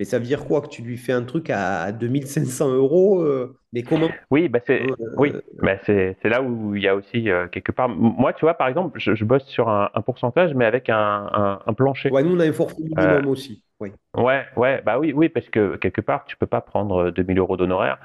mais 0.01 0.07
ça 0.07 0.19
veut 0.19 0.25
dire 0.25 0.47
quoi 0.47 0.63
Que 0.63 0.69
tu 0.69 0.81
lui 0.81 0.97
fais 0.97 1.13
un 1.13 1.25
truc 1.25 1.51
à 1.51 1.93
2500 1.93 2.73
euros 2.73 3.21
euh, 3.21 3.59
Mais 3.75 3.83
comment 3.83 4.09
Oui, 4.31 4.49
bah 4.49 4.61
c'est 4.67 4.81
euh, 4.81 4.95
oui, 5.19 5.35
bah 5.63 5.77
c'est 5.85 6.17
là 6.25 6.41
où 6.41 6.75
il 6.75 6.83
y 6.83 6.89
a 6.89 6.97
aussi 6.97 7.29
euh, 7.29 7.49
quelque 7.49 7.71
part. 7.71 7.91
Moi, 7.91 8.33
tu 8.33 8.47
vois, 8.47 8.55
par 8.55 8.67
exemple, 8.69 8.99
je, 8.99 9.25
bosse 9.25 9.45
sur 9.45 9.69
un, 9.69 9.91
pourcentage, 10.07 10.55
mais 10.55 10.65
avec 10.65 10.89
un, 10.89 11.61
un, 11.67 11.73
plancher. 11.75 12.11
Ouais, 12.11 12.23
nous 12.23 12.35
on 12.35 12.41
a 12.41 12.47
un 12.47 12.53
forfait 12.53 12.83
minimum 12.83 13.27
aussi. 13.27 13.63
Oui. 13.79 13.93
Ouais, 14.17 14.47
ouais, 14.57 14.81
bah 14.87 14.99
oui, 14.99 15.13
oui, 15.15 15.29
parce 15.29 15.51
que 15.51 15.77
quelque 15.77 16.01
part, 16.01 16.25
tu 16.25 16.35
peux 16.39 16.47
pas 16.47 16.63
prendre 16.63 17.11
2000 17.11 17.39
euros 17.39 17.59
d'honoraires. 17.59 17.99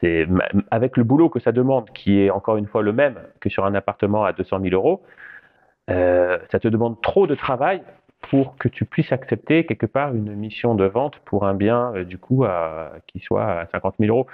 c'est 0.00 0.26
avec 0.72 0.96
le 0.96 1.04
boulot 1.04 1.28
que 1.28 1.38
ça 1.38 1.52
demande, 1.52 1.88
qui 1.90 2.18
est 2.18 2.30
encore 2.30 2.56
une 2.56 2.66
fois 2.66 2.82
le 2.82 2.92
même 2.92 3.20
que 3.38 3.48
sur 3.48 3.64
un 3.64 3.76
appartement 3.76 4.24
à 4.24 4.32
200 4.32 4.58
000 4.60 4.74
euros. 4.74 5.04
ça 5.86 6.58
te 6.58 6.66
demande 6.66 7.00
trop 7.00 7.28
de 7.28 7.36
travail 7.36 7.80
pour 8.30 8.56
que 8.56 8.68
tu 8.68 8.84
puisses 8.84 9.12
accepter 9.12 9.64
quelque 9.66 9.86
part 9.86 10.14
une 10.14 10.34
mission 10.34 10.74
de 10.74 10.84
vente 10.84 11.18
pour 11.24 11.46
un 11.46 11.54
bien 11.54 11.92
euh, 11.94 12.04
du 12.04 12.18
coup 12.18 12.44
à, 12.44 12.92
qui 13.06 13.20
soit 13.20 13.44
à 13.44 13.66
50 13.72 13.96
000 14.00 14.14
euros. 14.14 14.26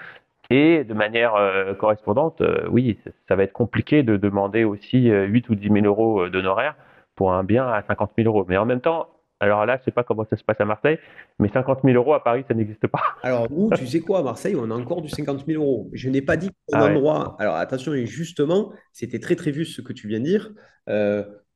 Et 0.51 0.85
de 0.85 0.93
manière 0.93 1.35
euh, 1.35 1.73
correspondante, 1.75 2.41
euh, 2.43 2.67
oui, 2.71 2.99
ça 3.29 3.37
va 3.37 3.45
être 3.45 3.53
compliqué 3.53 4.03
de 4.03 4.17
demander 4.17 4.65
aussi 4.65 5.09
8 5.09 5.49
ou 5.49 5.55
10 5.55 5.69
000 5.69 5.87
euros 5.87 6.29
d'honoraires 6.29 6.75
pour 7.15 7.33
un 7.33 7.45
bien 7.45 7.67
à 7.67 7.83
50 7.87 8.13
000 8.19 8.29
euros. 8.29 8.45
Mais 8.47 8.59
en 8.59 8.67
même 8.67 8.81
temps, 8.81 9.09
alors 9.41 9.65
là, 9.67 9.79
je 9.79 9.85
sais 9.85 9.91
pas 9.91 10.05
comment 10.05 10.27
ça 10.29 10.37
se 10.37 10.45
passe 10.45 10.61
à 10.61 10.65
Marseille, 10.65 10.99
mais 11.39 11.49
50 11.49 11.81
000 11.85 11.97
euros 11.97 12.15
à 12.15 12.23
Paris, 12.23 12.45
ça 12.47 12.55
n'existe 12.55 12.87
pas. 12.87 13.01
Alors 13.23 13.51
nous, 13.51 13.71
tu 13.71 13.87
sais 13.87 14.01
quoi, 14.01 14.19
à 14.21 14.23
Marseille, 14.23 14.55
on 14.57 14.71
a 14.71 14.75
encore 14.75 15.01
du 15.01 15.09
50 15.09 15.47
000 15.47 15.63
euros. 15.63 15.91
Je 15.93 16.11
n'ai 16.11 16.23
pas 16.23 16.37
dit 16.37 16.51
un 16.73 16.81
ah 16.81 16.87
endroit. 16.91 17.37
Alors 17.39 17.57
attention, 17.57 17.95
et 17.95 18.07
justement, 18.07 18.73
c'était 18.93 19.21
très 19.21 19.37
très 19.37 19.53
juste 19.53 19.75
ce 19.75 19.81
que 19.81 19.93
tu 19.93 20.07
viens 20.07 20.21
de 20.21 20.25
dire 20.25 20.51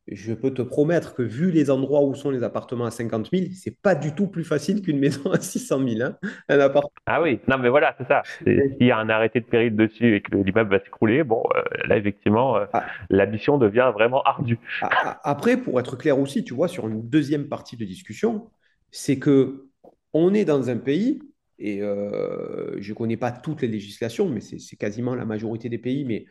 je 0.09 0.33
peux 0.35 0.55
te 0.55 0.63
promettre 0.63 1.15
que 1.15 1.23
vu 1.23 1.51
les 1.51 1.71
endroits 1.71 2.05
où 2.05 2.15
sont 2.15 2.31
les 2.31 2.45
appartements 2.45 2.85
à 2.85 2.91
50 2.91 3.31
000, 3.33 3.47
c'est 3.55 3.77
pas 3.81 3.95
du 3.95 4.15
tout 4.15 4.29
plus 4.29 4.45
facile 4.45 4.83
qu'une 4.83 4.99
maison 5.01 5.31
à 5.33 5.41
600 5.41 5.89
000. 5.89 6.03
Hein, 6.03 6.17
un 6.49 6.61
appartement. 6.61 6.93
Ah 7.07 7.23
oui, 7.23 7.41
non 7.49 7.59
mais 7.59 7.69
voilà, 7.69 7.95
c'est 7.99 8.07
ça. 8.07 8.23
S'il 8.45 8.87
y 8.87 8.91
a 8.91 8.99
un 8.99 9.09
arrêté 9.09 9.41
de 9.41 9.47
péril 9.47 9.75
dessus 9.75 10.17
et 10.17 10.23
que 10.23 10.37
l'immeuble 10.37 10.71
va 10.71 10.83
s'écrouler, 10.83 11.25
bon, 11.25 11.43
euh, 11.57 11.63
là 11.87 11.97
effectivement, 11.97 12.57
euh, 12.57 12.67
ah. 12.73 12.85
la 13.11 13.27
mission 13.27 13.59
devient 13.59 13.91
vraiment 13.93 14.23
ardue. 14.23 14.59
Ah, 14.83 14.89
ah, 14.93 15.21
après, 15.25 15.57
pour 15.57 15.81
être 15.81 15.97
clair 15.97 16.19
aussi, 16.19 16.45
tu 16.45 16.55
vois, 16.55 16.69
sur 16.69 16.87
une 16.87 17.09
deuxième 17.09 17.49
partie 17.49 17.77
de 17.77 17.85
discussion, 17.85 18.49
c'est 18.93 19.19
que 19.19 19.67
on 20.13 20.35
est 20.35 20.45
dans 20.45 20.71
un 20.71 20.77
pays 20.77 21.21
et 21.59 21.83
euh, 21.83 22.77
je 22.81 22.93
ne 22.93 22.97
connais 22.97 23.17
pas 23.17 23.33
toutes 23.33 23.63
les 23.63 23.69
législations, 23.69 24.29
mais 24.29 24.41
c'est 24.41 24.77
quasiment 24.77 25.15
la 25.15 25.25
majorité 25.25 25.69
des 25.69 25.79
pays, 25.79 26.05
mais 26.05 26.27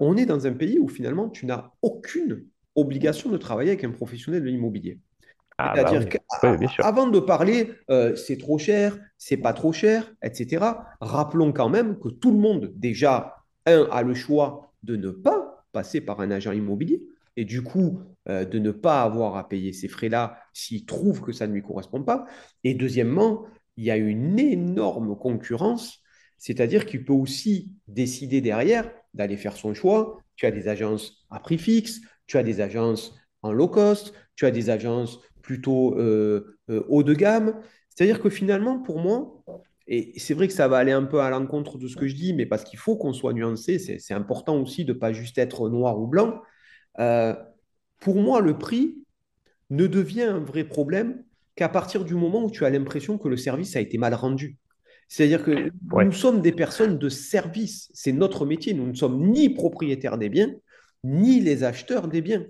on 0.00 0.16
est 0.16 0.26
dans 0.26 0.46
un 0.46 0.52
pays 0.52 0.78
où 0.78 0.88
finalement 0.88 1.28
tu 1.28 1.46
n'as 1.46 1.70
aucune 1.82 2.44
obligation 2.74 3.30
de 3.30 3.36
travailler 3.36 3.70
avec 3.70 3.84
un 3.84 3.90
professionnel 3.90 4.42
de 4.42 4.48
l'immobilier. 4.48 4.98
Ah, 5.58 5.74
bah 5.74 5.86
C'est-à-dire 5.86 6.20
qu'avant 6.78 7.08
de 7.08 7.20
parler, 7.20 7.72
euh, 7.90 8.16
c'est 8.16 8.38
trop 8.38 8.58
cher, 8.58 8.98
c'est 9.18 9.36
pas 9.36 9.52
trop 9.52 9.72
cher, 9.72 10.10
etc., 10.22 10.64
rappelons 11.00 11.52
quand 11.52 11.68
même 11.68 11.98
que 11.98 12.08
tout 12.08 12.30
le 12.30 12.38
monde, 12.38 12.72
déjà, 12.76 13.44
un, 13.66 13.86
a 13.90 14.02
le 14.02 14.14
choix 14.14 14.72
de 14.82 14.96
ne 14.96 15.10
pas 15.10 15.66
passer 15.72 16.00
par 16.00 16.20
un 16.20 16.30
agent 16.30 16.52
immobilier 16.52 17.02
et 17.36 17.44
du 17.44 17.62
coup, 17.62 18.00
euh, 18.28 18.44
de 18.44 18.58
ne 18.58 18.70
pas 18.70 19.02
avoir 19.02 19.36
à 19.36 19.48
payer 19.48 19.72
ces 19.72 19.88
frais-là 19.88 20.38
s'il 20.52 20.84
trouve 20.86 21.20
que 21.20 21.32
ça 21.32 21.46
ne 21.46 21.52
lui 21.52 21.62
correspond 21.62 22.02
pas. 22.02 22.26
Et 22.64 22.74
deuxièmement, 22.74 23.46
il 23.76 23.84
y 23.84 23.90
a 23.90 23.96
une 23.96 24.38
énorme 24.38 25.16
concurrence, 25.16 26.00
c'est-à-dire 26.38 26.86
qu'il 26.86 27.04
peut 27.04 27.12
aussi 27.12 27.72
décider 27.88 28.40
derrière 28.40 28.90
d'aller 29.14 29.36
faire 29.36 29.56
son 29.56 29.74
choix. 29.74 30.18
Tu 30.36 30.46
as 30.46 30.50
des 30.50 30.68
agences 30.68 31.26
à 31.30 31.40
prix 31.40 31.58
fixe, 31.58 32.00
tu 32.30 32.38
as 32.38 32.44
des 32.44 32.60
agences 32.60 33.12
en 33.42 33.50
low 33.50 33.66
cost, 33.66 34.14
tu 34.36 34.46
as 34.46 34.52
des 34.52 34.70
agences 34.70 35.18
plutôt 35.42 35.98
euh, 35.98 36.56
euh, 36.70 36.84
haut 36.88 37.02
de 37.02 37.12
gamme. 37.12 37.60
C'est-à-dire 37.88 38.20
que 38.20 38.30
finalement, 38.30 38.78
pour 38.78 39.00
moi, 39.00 39.42
et 39.88 40.12
c'est 40.16 40.34
vrai 40.34 40.46
que 40.46 40.54
ça 40.54 40.68
va 40.68 40.78
aller 40.78 40.92
un 40.92 41.02
peu 41.02 41.20
à 41.20 41.28
l'encontre 41.28 41.76
de 41.76 41.88
ce 41.88 41.96
que 41.96 42.06
je 42.06 42.14
dis, 42.14 42.32
mais 42.32 42.46
parce 42.46 42.62
qu'il 42.62 42.78
faut 42.78 42.96
qu'on 42.96 43.12
soit 43.12 43.32
nuancé, 43.32 43.80
c'est 43.80 44.14
important 44.14 44.56
aussi 44.62 44.84
de 44.84 44.92
ne 44.92 44.98
pas 44.98 45.12
juste 45.12 45.38
être 45.38 45.68
noir 45.68 45.98
ou 45.98 46.06
blanc. 46.06 46.40
Euh, 47.00 47.34
pour 47.98 48.14
moi, 48.14 48.40
le 48.40 48.56
prix 48.56 49.02
ne 49.70 49.88
devient 49.88 50.22
un 50.22 50.38
vrai 50.38 50.62
problème 50.62 51.24
qu'à 51.56 51.68
partir 51.68 52.04
du 52.04 52.14
moment 52.14 52.44
où 52.44 52.50
tu 52.52 52.64
as 52.64 52.70
l'impression 52.70 53.18
que 53.18 53.26
le 53.26 53.36
service 53.36 53.74
a 53.74 53.80
été 53.80 53.98
mal 53.98 54.14
rendu. 54.14 54.56
C'est-à-dire 55.08 55.42
que 55.42 55.72
nous 55.92 56.12
sommes 56.12 56.42
des 56.42 56.52
personnes 56.52 56.96
de 56.96 57.08
service, 57.08 57.90
c'est 57.92 58.12
notre 58.12 58.46
métier, 58.46 58.72
nous 58.72 58.86
ne 58.86 58.94
sommes 58.94 59.30
ni 59.30 59.48
propriétaires 59.48 60.16
des 60.16 60.28
biens, 60.28 60.54
ni 61.04 61.40
les 61.40 61.64
acheteurs 61.64 62.08
des 62.08 62.22
biens. 62.22 62.44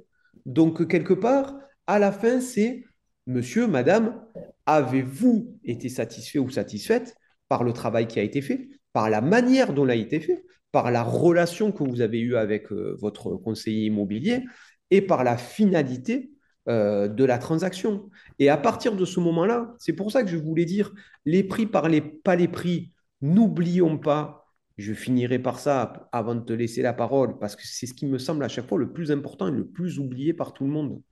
Donc, 0.46 0.86
quelque 0.88 1.14
part, 1.14 1.54
à 1.86 1.98
la 1.98 2.12
fin, 2.12 2.40
c'est 2.40 2.84
Monsieur, 3.26 3.66
Madame, 3.66 4.24
avez-vous 4.66 5.56
été 5.64 5.88
satisfait 5.88 6.38
ou 6.38 6.50
satisfaite 6.50 7.14
par 7.48 7.64
le 7.64 7.72
travail 7.72 8.06
qui 8.06 8.18
a 8.18 8.22
été 8.22 8.40
fait, 8.40 8.68
par 8.92 9.10
la 9.10 9.20
manière 9.20 9.72
dont 9.72 9.84
il 9.84 9.90
a 9.90 9.94
été 9.94 10.20
fait, 10.20 10.44
par 10.72 10.90
la 10.90 11.02
relation 11.02 11.70
que 11.70 11.84
vous 11.84 12.00
avez 12.00 12.20
eue 12.20 12.36
avec 12.36 12.72
euh, 12.72 12.96
votre 13.00 13.36
conseiller 13.36 13.86
immobilier 13.86 14.44
et 14.90 15.02
par 15.02 15.22
la 15.22 15.36
finalité 15.36 16.30
euh, 16.68 17.08
de 17.08 17.24
la 17.24 17.38
transaction? 17.38 18.08
Et 18.38 18.48
à 18.48 18.56
partir 18.56 18.96
de 18.96 19.04
ce 19.04 19.20
moment-là, 19.20 19.74
c'est 19.78 19.92
pour 19.92 20.10
ça 20.10 20.22
que 20.22 20.30
je 20.30 20.36
voulais 20.36 20.64
dire, 20.64 20.92
les 21.24 21.44
prix 21.44 21.66
par 21.66 21.88
les, 21.88 22.00
pas 22.00 22.36
les 22.36 22.48
prix, 22.48 22.92
n'oublions 23.20 23.98
pas 23.98 24.39
je 24.80 24.94
finirai 24.94 25.38
par 25.38 25.58
ça 25.58 26.08
avant 26.12 26.34
de 26.34 26.40
te 26.40 26.52
laisser 26.52 26.82
la 26.82 26.92
parole, 26.92 27.38
parce 27.38 27.56
que 27.56 27.62
c'est 27.64 27.86
ce 27.86 27.94
qui 27.94 28.06
me 28.06 28.18
semble 28.18 28.44
à 28.44 28.48
chaque 28.48 28.68
fois 28.68 28.78
le 28.78 28.92
plus 28.92 29.12
important 29.12 29.48
et 29.48 29.56
le 29.56 29.66
plus 29.66 29.98
oublié 29.98 30.32
par 30.32 30.52
tout 30.52 30.64
le 30.64 30.70
monde. 30.70 31.02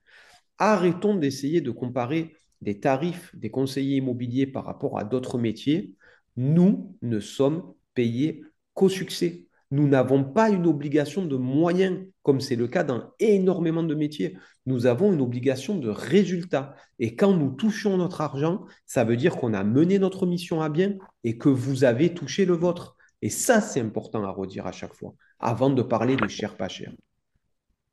Arrêtons 0.57 1.15
d'essayer 1.15 1.61
de 1.61 1.71
comparer 1.71 2.35
des 2.61 2.79
tarifs 2.79 3.33
des 3.35 3.49
conseillers 3.49 3.97
immobiliers 3.97 4.47
par 4.47 4.65
rapport 4.65 4.99
à 4.99 5.03
d'autres 5.03 5.37
métiers. 5.37 5.93
Nous 6.35 6.95
ne 7.01 7.19
sommes 7.19 7.73
payés 7.93 8.43
qu'au 8.73 8.89
succès. 8.89 9.45
Nous 9.71 9.87
n'avons 9.87 10.23
pas 10.23 10.49
une 10.49 10.65
obligation 10.65 11.23
de 11.25 11.35
moyens, 11.35 11.99
comme 12.23 12.41
c'est 12.41 12.55
le 12.55 12.67
cas 12.67 12.83
dans 12.83 13.11
énormément 13.19 13.83
de 13.83 13.93
métiers. 13.93 14.35
Nous 14.65 14.87
avons 14.87 15.13
une 15.13 15.21
obligation 15.21 15.77
de 15.77 15.89
résultat. 15.89 16.75
Et 16.97 17.15
quand 17.15 17.33
nous 17.33 17.51
touchons 17.51 17.97
notre 17.97 18.21
argent, 18.21 18.65
ça 18.87 19.03
veut 19.03 19.15
dire 19.15 19.37
qu'on 19.37 19.53
a 19.53 19.63
mené 19.63 19.99
notre 19.99 20.25
mission 20.25 20.61
à 20.61 20.69
bien 20.69 20.95
et 21.23 21.37
que 21.37 21.49
vous 21.49 21.83
avez 21.83 22.13
touché 22.15 22.45
le 22.45 22.55
vôtre. 22.55 22.97
Et 23.21 23.29
ça, 23.29 23.61
c'est 23.61 23.81
important 23.81 24.23
à 24.23 24.31
redire 24.31 24.65
à 24.65 24.71
chaque 24.71 24.93
fois, 24.93 25.13
avant 25.39 25.69
de 25.69 25.81
parler 25.81 26.15
de 26.15 26.27
cher, 26.27 26.55
pas 26.55 26.69
cher. 26.69 26.91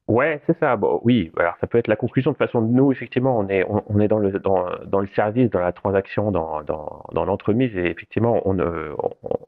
Ouais, 0.09 0.41
c'est 0.47 0.57
ça. 0.61 0.77
Bon, 0.77 1.01
oui, 1.03 1.33
alors 1.37 1.55
ça 1.61 1.67
peut 1.67 1.79
être 1.79 1.89
la 1.89 1.97
conclusion. 1.97 2.31
De 2.31 2.37
toute 2.37 2.47
façon, 2.47 2.61
nous, 2.61 2.93
effectivement, 2.93 3.37
on 3.37 3.49
est, 3.49 3.65
on, 3.69 3.99
est 3.99 4.07
dans, 4.07 4.21
le, 4.21 4.39
dans, 4.39 4.65
dans, 4.87 5.01
le 5.01 5.09
service, 5.09 5.51
dans 5.51 5.59
la 5.59 5.73
transaction, 5.73 6.31
dans, 6.31 6.63
dans, 6.63 7.05
dans 7.13 7.25
l'entremise, 7.25 7.77
et 7.77 7.87
effectivement, 7.91 8.41
on, 8.45 8.57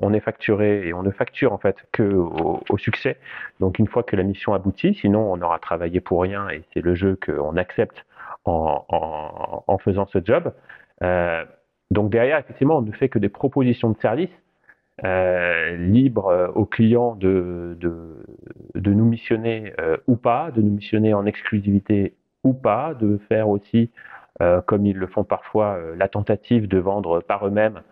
on, 0.01 0.13
est 0.13 0.21
facturé 0.21 0.89
et 0.89 0.93
on 0.93 1.05
ne 1.05 1.13
facture 1.13 1.53
en 1.53 1.59
fait 1.59 1.77
que 1.93 2.03
au, 2.03 2.77
succès. 2.77 3.19
Donc, 3.61 3.79
une 3.79 3.87
fois 3.87 4.03
que 4.03 4.17
la 4.17 4.25
mission 4.25 4.53
aboutit, 4.53 4.95
sinon, 4.95 5.33
on 5.33 5.41
aura 5.43 5.61
travaillé 5.61 6.01
pour 6.01 6.23
rien, 6.23 6.49
et 6.49 6.65
c'est 6.75 6.81
le 6.81 6.97
jeu 6.97 7.17
qu'on 7.25 7.57
accepte 7.57 8.05
en, 8.45 8.85
en, 8.89 9.65
en, 9.65 9.79
faisant 9.79 10.07
ce 10.07 10.19
job. 10.25 10.53
Euh, 11.03 11.45
donc 11.91 12.11
derrière, 12.11 12.39
effectivement, 12.39 12.79
on 12.79 12.83
ne 12.83 12.93
fait 12.93 13.09
que 13.09 13.19
des 13.19 13.29
propositions 13.29 13.91
de 13.91 13.99
service 13.99 14.31
euh, 15.05 15.77
libre 15.77 16.27
euh, 16.27 16.49
aux 16.49 16.65
clients 16.65 17.15
de, 17.15 17.79
de, 17.81 18.93
nous 18.93 19.05
missionner 19.05 19.73
euh, 19.81 19.97
ou 20.09 20.17
pas, 20.17 20.51
de 20.51 20.61
nous 20.61 20.73
missionner 20.73 21.15
en 21.15 21.25
exclusivité 21.25 22.15
ou 22.43 22.53
pas, 22.53 22.95
de 22.95 23.19
faire 23.29 23.49
aussi, 23.49 23.91
comme 24.67 24.87
ils 24.87 24.97
le 24.97 25.09
font 25.09 25.25
parfois, 25.25 25.79
la 25.97 26.09
tentative 26.09 26.69
de 26.69 26.79
vendre 26.79 27.21
par 27.21 27.47
eux-mêmes. 27.47 27.83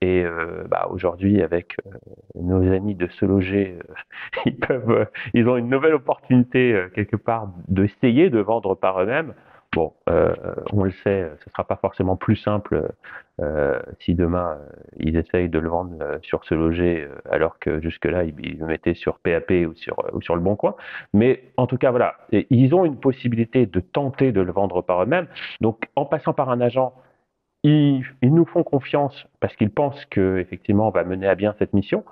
Et 0.00 0.24
bah, 0.70 0.86
aujourd'hui, 0.90 1.42
avec 1.42 1.76
nos 2.36 2.62
amis 2.72 2.94
de 2.94 3.08
se 3.08 3.24
loger, 3.24 3.76
ils 4.46 4.56
peuvent, 4.56 5.08
ils 5.34 5.48
ont 5.48 5.56
une 5.56 5.68
nouvelle 5.68 5.94
opportunité 5.94 6.80
quelque 6.94 7.16
part 7.16 7.52
d'essayer 7.66 8.30
de 8.30 8.38
vendre 8.38 8.76
par 8.76 9.02
eux-mêmes. 9.02 9.34
Bon, 9.76 9.92
euh, 10.08 10.34
on 10.72 10.84
le 10.84 10.90
sait, 10.90 11.30
ce 11.38 11.48
ne 11.48 11.50
sera 11.52 11.64
pas 11.64 11.76
forcément 11.76 12.16
plus 12.16 12.36
simple 12.36 12.94
euh, 13.42 13.78
si 14.00 14.14
demain 14.14 14.56
euh, 14.58 14.68
ils 14.98 15.18
essayent 15.18 15.50
de 15.50 15.58
le 15.58 15.68
vendre 15.68 16.18
sur 16.22 16.42
ce 16.46 16.54
loger 16.54 17.06
alors 17.30 17.58
que 17.58 17.78
jusque-là 17.82 18.24
ils, 18.24 18.58
le 18.58 18.64
mettaient 18.64 18.94
sur 18.94 19.18
PAP 19.18 19.50
ou 19.68 19.74
sur, 19.74 19.96
ou 20.14 20.22
sur 20.22 20.34
le 20.34 20.40
bon 20.40 20.56
coin. 20.56 20.76
Mais 21.12 21.42
en 21.58 21.66
tout 21.66 21.76
cas, 21.76 21.90
voilà, 21.90 22.16
ils 22.32 22.74
ont 22.74 22.86
une 22.86 22.98
possibilité 22.98 23.66
de 23.66 23.80
tenter 23.80 24.32
de 24.32 24.40
le 24.40 24.50
vendre 24.50 24.80
par 24.80 25.02
eux-mêmes. 25.02 25.26
Donc 25.60 25.90
en 25.94 26.06
passant 26.06 26.32
par 26.32 26.48
un 26.48 26.62
agent, 26.62 26.94
ils, 27.62 28.02
nous 28.22 28.46
font 28.46 28.62
confiance 28.62 29.26
parce 29.40 29.54
qu'ils 29.56 29.68
pensent 29.68 30.06
qu'effectivement 30.06 30.88
on 30.88 30.90
va 30.90 31.04
mener 31.04 31.28
à 31.28 31.34
bien 31.34 31.54
cette 31.58 31.74
mission. 31.74 32.02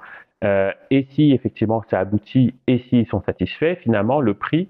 et 0.43 1.07
si 1.13 1.33
effectivement 1.33 1.83
ça 1.89 1.99
aboutit 1.99 2.57
et 2.67 2.81
s'ils 2.91 3.07
sont 3.07 3.23
satisfaits, 3.23 3.77
finalement 3.77 4.21
le 4.21 4.35
prix 4.35 4.69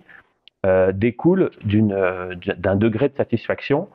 découle 0.93 1.51
d'un 1.65 2.77
degré 2.77 3.09
de 3.09 3.17
satisfaction 3.17 3.89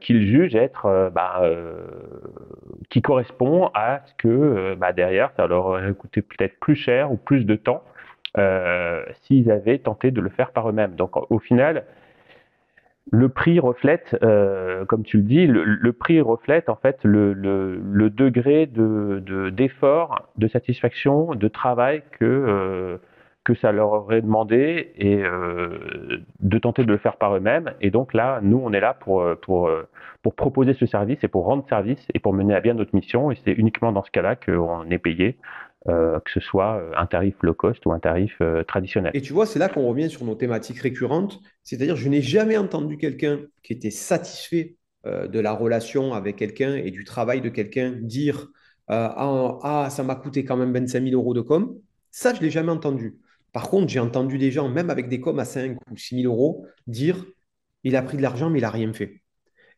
qu'ils 0.00 0.26
jugent 0.26 0.54
être 0.54 1.10
bah, 1.14 1.42
qui 2.90 3.02
correspond 3.02 3.70
à 3.74 4.00
ce 4.06 4.14
que 4.14 4.74
bah, 4.74 4.92
derrière 4.92 5.32
ça 5.36 5.46
leur 5.46 5.66
aurait 5.66 5.92
coûté 5.94 6.22
peut-être 6.22 6.58
plus 6.60 6.76
cher 6.76 7.10
ou 7.10 7.16
plus 7.16 7.44
de 7.44 7.56
temps 7.56 7.82
s'ils 9.22 9.50
avaient 9.50 9.78
tenté 9.78 10.10
de 10.10 10.20
le 10.20 10.28
faire 10.28 10.50
par 10.50 10.68
eux-mêmes. 10.68 10.94
Donc 10.94 11.16
au 11.30 11.38
final, 11.38 11.84
le 13.12 13.28
prix 13.28 13.60
reflète, 13.60 14.16
euh, 14.22 14.84
comme 14.84 15.04
tu 15.04 15.18
le 15.18 15.22
dis, 15.22 15.46
le, 15.46 15.92
prix 15.92 16.20
reflète 16.20 16.68
en 16.68 16.74
fait 16.74 16.98
le, 17.04 17.34
degré 18.10 18.66
de, 18.66 19.50
d'effort, 19.50 20.28
de, 20.36 20.48
satisfaction, 20.48 21.34
de 21.34 21.48
travail 21.48 22.02
que, 22.18 22.24
euh, 22.24 22.96
que 23.46 23.54
ça 23.54 23.72
leur 23.72 23.92
aurait 23.92 24.20
demandé 24.20 24.92
et 24.96 25.22
euh, 25.22 26.18
de 26.40 26.58
tenter 26.58 26.82
de 26.84 26.92
le 26.92 26.98
faire 26.98 27.16
par 27.16 27.34
eux-mêmes. 27.34 27.72
Et 27.80 27.90
donc 27.90 28.12
là, 28.12 28.40
nous, 28.42 28.60
on 28.62 28.72
est 28.72 28.80
là 28.80 28.92
pour, 28.92 29.24
pour, 29.40 29.70
pour 30.22 30.34
proposer 30.34 30.74
ce 30.74 30.84
service 30.84 31.18
et 31.22 31.28
pour 31.28 31.44
rendre 31.44 31.64
service 31.68 32.04
et 32.12 32.18
pour 32.18 32.34
mener 32.34 32.54
à 32.54 32.60
bien 32.60 32.74
notre 32.74 32.94
mission. 32.94 33.30
Et 33.30 33.38
c'est 33.44 33.52
uniquement 33.52 33.92
dans 33.92 34.02
ce 34.02 34.10
cas-là 34.10 34.36
qu'on 34.36 34.90
est 34.90 34.98
payé 34.98 35.38
euh, 35.88 36.18
que 36.18 36.32
ce 36.32 36.40
soit 36.40 36.78
euh, 36.78 36.90
un 36.96 37.06
tarif 37.06 37.36
low 37.42 37.54
cost 37.54 37.86
ou 37.86 37.92
un 37.92 38.00
tarif 38.00 38.34
euh, 38.40 38.64
traditionnel. 38.64 39.12
Et 39.14 39.20
tu 39.20 39.32
vois, 39.32 39.46
c'est 39.46 39.60
là 39.60 39.68
qu'on 39.68 39.86
revient 39.86 40.10
sur 40.10 40.24
nos 40.24 40.34
thématiques 40.34 40.80
récurrentes. 40.80 41.38
C'est-à-dire, 41.62 41.94
je 41.94 42.08
n'ai 42.08 42.22
jamais 42.22 42.56
entendu 42.56 42.96
quelqu'un 42.96 43.38
qui 43.62 43.72
était 43.72 43.90
satisfait 43.90 44.76
de 45.04 45.38
la 45.38 45.52
relation 45.52 46.14
avec 46.14 46.34
quelqu'un 46.34 46.74
et 46.74 46.90
du 46.90 47.04
travail 47.04 47.40
de 47.40 47.48
quelqu'un 47.48 47.92
dire 47.92 48.48
ah, 48.88 49.60
ah, 49.62 49.88
ça 49.88 50.02
m'a 50.02 50.16
coûté 50.16 50.44
quand 50.44 50.56
même 50.56 50.72
25 50.72 51.00
000 51.00 51.14
euros 51.14 51.32
de 51.32 51.42
com. 51.42 51.78
Ça, 52.10 52.34
je 52.34 52.40
ne 52.40 52.44
l'ai 52.46 52.50
jamais 52.50 52.72
entendu. 52.72 53.14
Par 53.56 53.70
contre, 53.70 53.88
j'ai 53.88 54.00
entendu 54.00 54.36
des 54.36 54.50
gens, 54.50 54.68
même 54.68 54.90
avec 54.90 55.08
des 55.08 55.18
coms 55.18 55.38
à 55.38 55.46
5 55.46 55.78
ou 55.90 55.96
6 55.96 56.22
000 56.22 56.30
euros, 56.30 56.66
dire 56.86 57.24
il 57.84 57.96
a 57.96 58.02
pris 58.02 58.18
de 58.18 58.22
l'argent, 58.22 58.50
mais 58.50 58.58
il 58.58 58.62
n'a 58.62 58.70
rien 58.70 58.92
fait. 58.92 59.22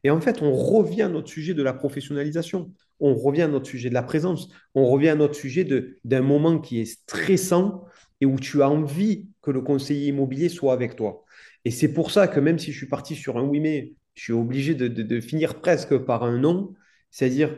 Et 0.02 0.10
en 0.10 0.20
fait, 0.20 0.42
on 0.42 0.52
revient 0.52 1.02
à 1.02 1.08
notre 1.08 1.28
sujet 1.28 1.54
de 1.54 1.62
la 1.62 1.72
professionnalisation 1.72 2.72
on 3.00 3.14
revient 3.14 3.42
à 3.42 3.48
notre 3.48 3.66
sujet 3.66 3.88
de 3.88 3.94
la 3.94 4.02
présence, 4.02 4.48
on 4.74 4.86
revient 4.86 5.10
à 5.10 5.14
notre 5.14 5.34
sujet 5.34 5.66
d'un 6.04 6.22
moment 6.22 6.58
qui 6.58 6.80
est 6.80 6.84
stressant 6.84 7.84
et 8.20 8.26
où 8.26 8.38
tu 8.38 8.62
as 8.62 8.68
envie 8.68 9.28
que 9.42 9.50
le 9.50 9.60
conseiller 9.60 10.08
immobilier 10.08 10.48
soit 10.48 10.72
avec 10.72 10.96
toi. 10.96 11.24
Et 11.64 11.70
c'est 11.70 11.92
pour 11.92 12.10
ça 12.10 12.28
que 12.28 12.40
même 12.40 12.58
si 12.58 12.72
je 12.72 12.78
suis 12.78 12.88
parti 12.88 13.14
sur 13.14 13.38
un 13.38 13.42
oui 13.42 13.60
mais, 13.60 13.92
je 14.14 14.24
suis 14.24 14.32
obligé 14.32 14.74
de, 14.74 15.20
finir 15.20 15.60
presque 15.60 15.96
par 15.98 16.24
un 16.24 16.38
non, 16.38 16.74
c'est-à-dire 17.10 17.56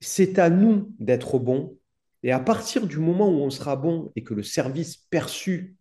c'est 0.00 0.38
à 0.38 0.50
nous 0.50 0.94
d'être 0.98 1.38
bon. 1.38 1.78
Et 2.26 2.32
à 2.32 2.40
partir 2.40 2.88
du 2.88 2.98
moment 2.98 3.28
où 3.28 3.40
on 3.40 3.50
sera 3.50 3.76
bon 3.76 4.10
et 4.16 4.24
que 4.24 4.34
le 4.34 4.42
service 4.42 4.96
perçu 4.96 5.76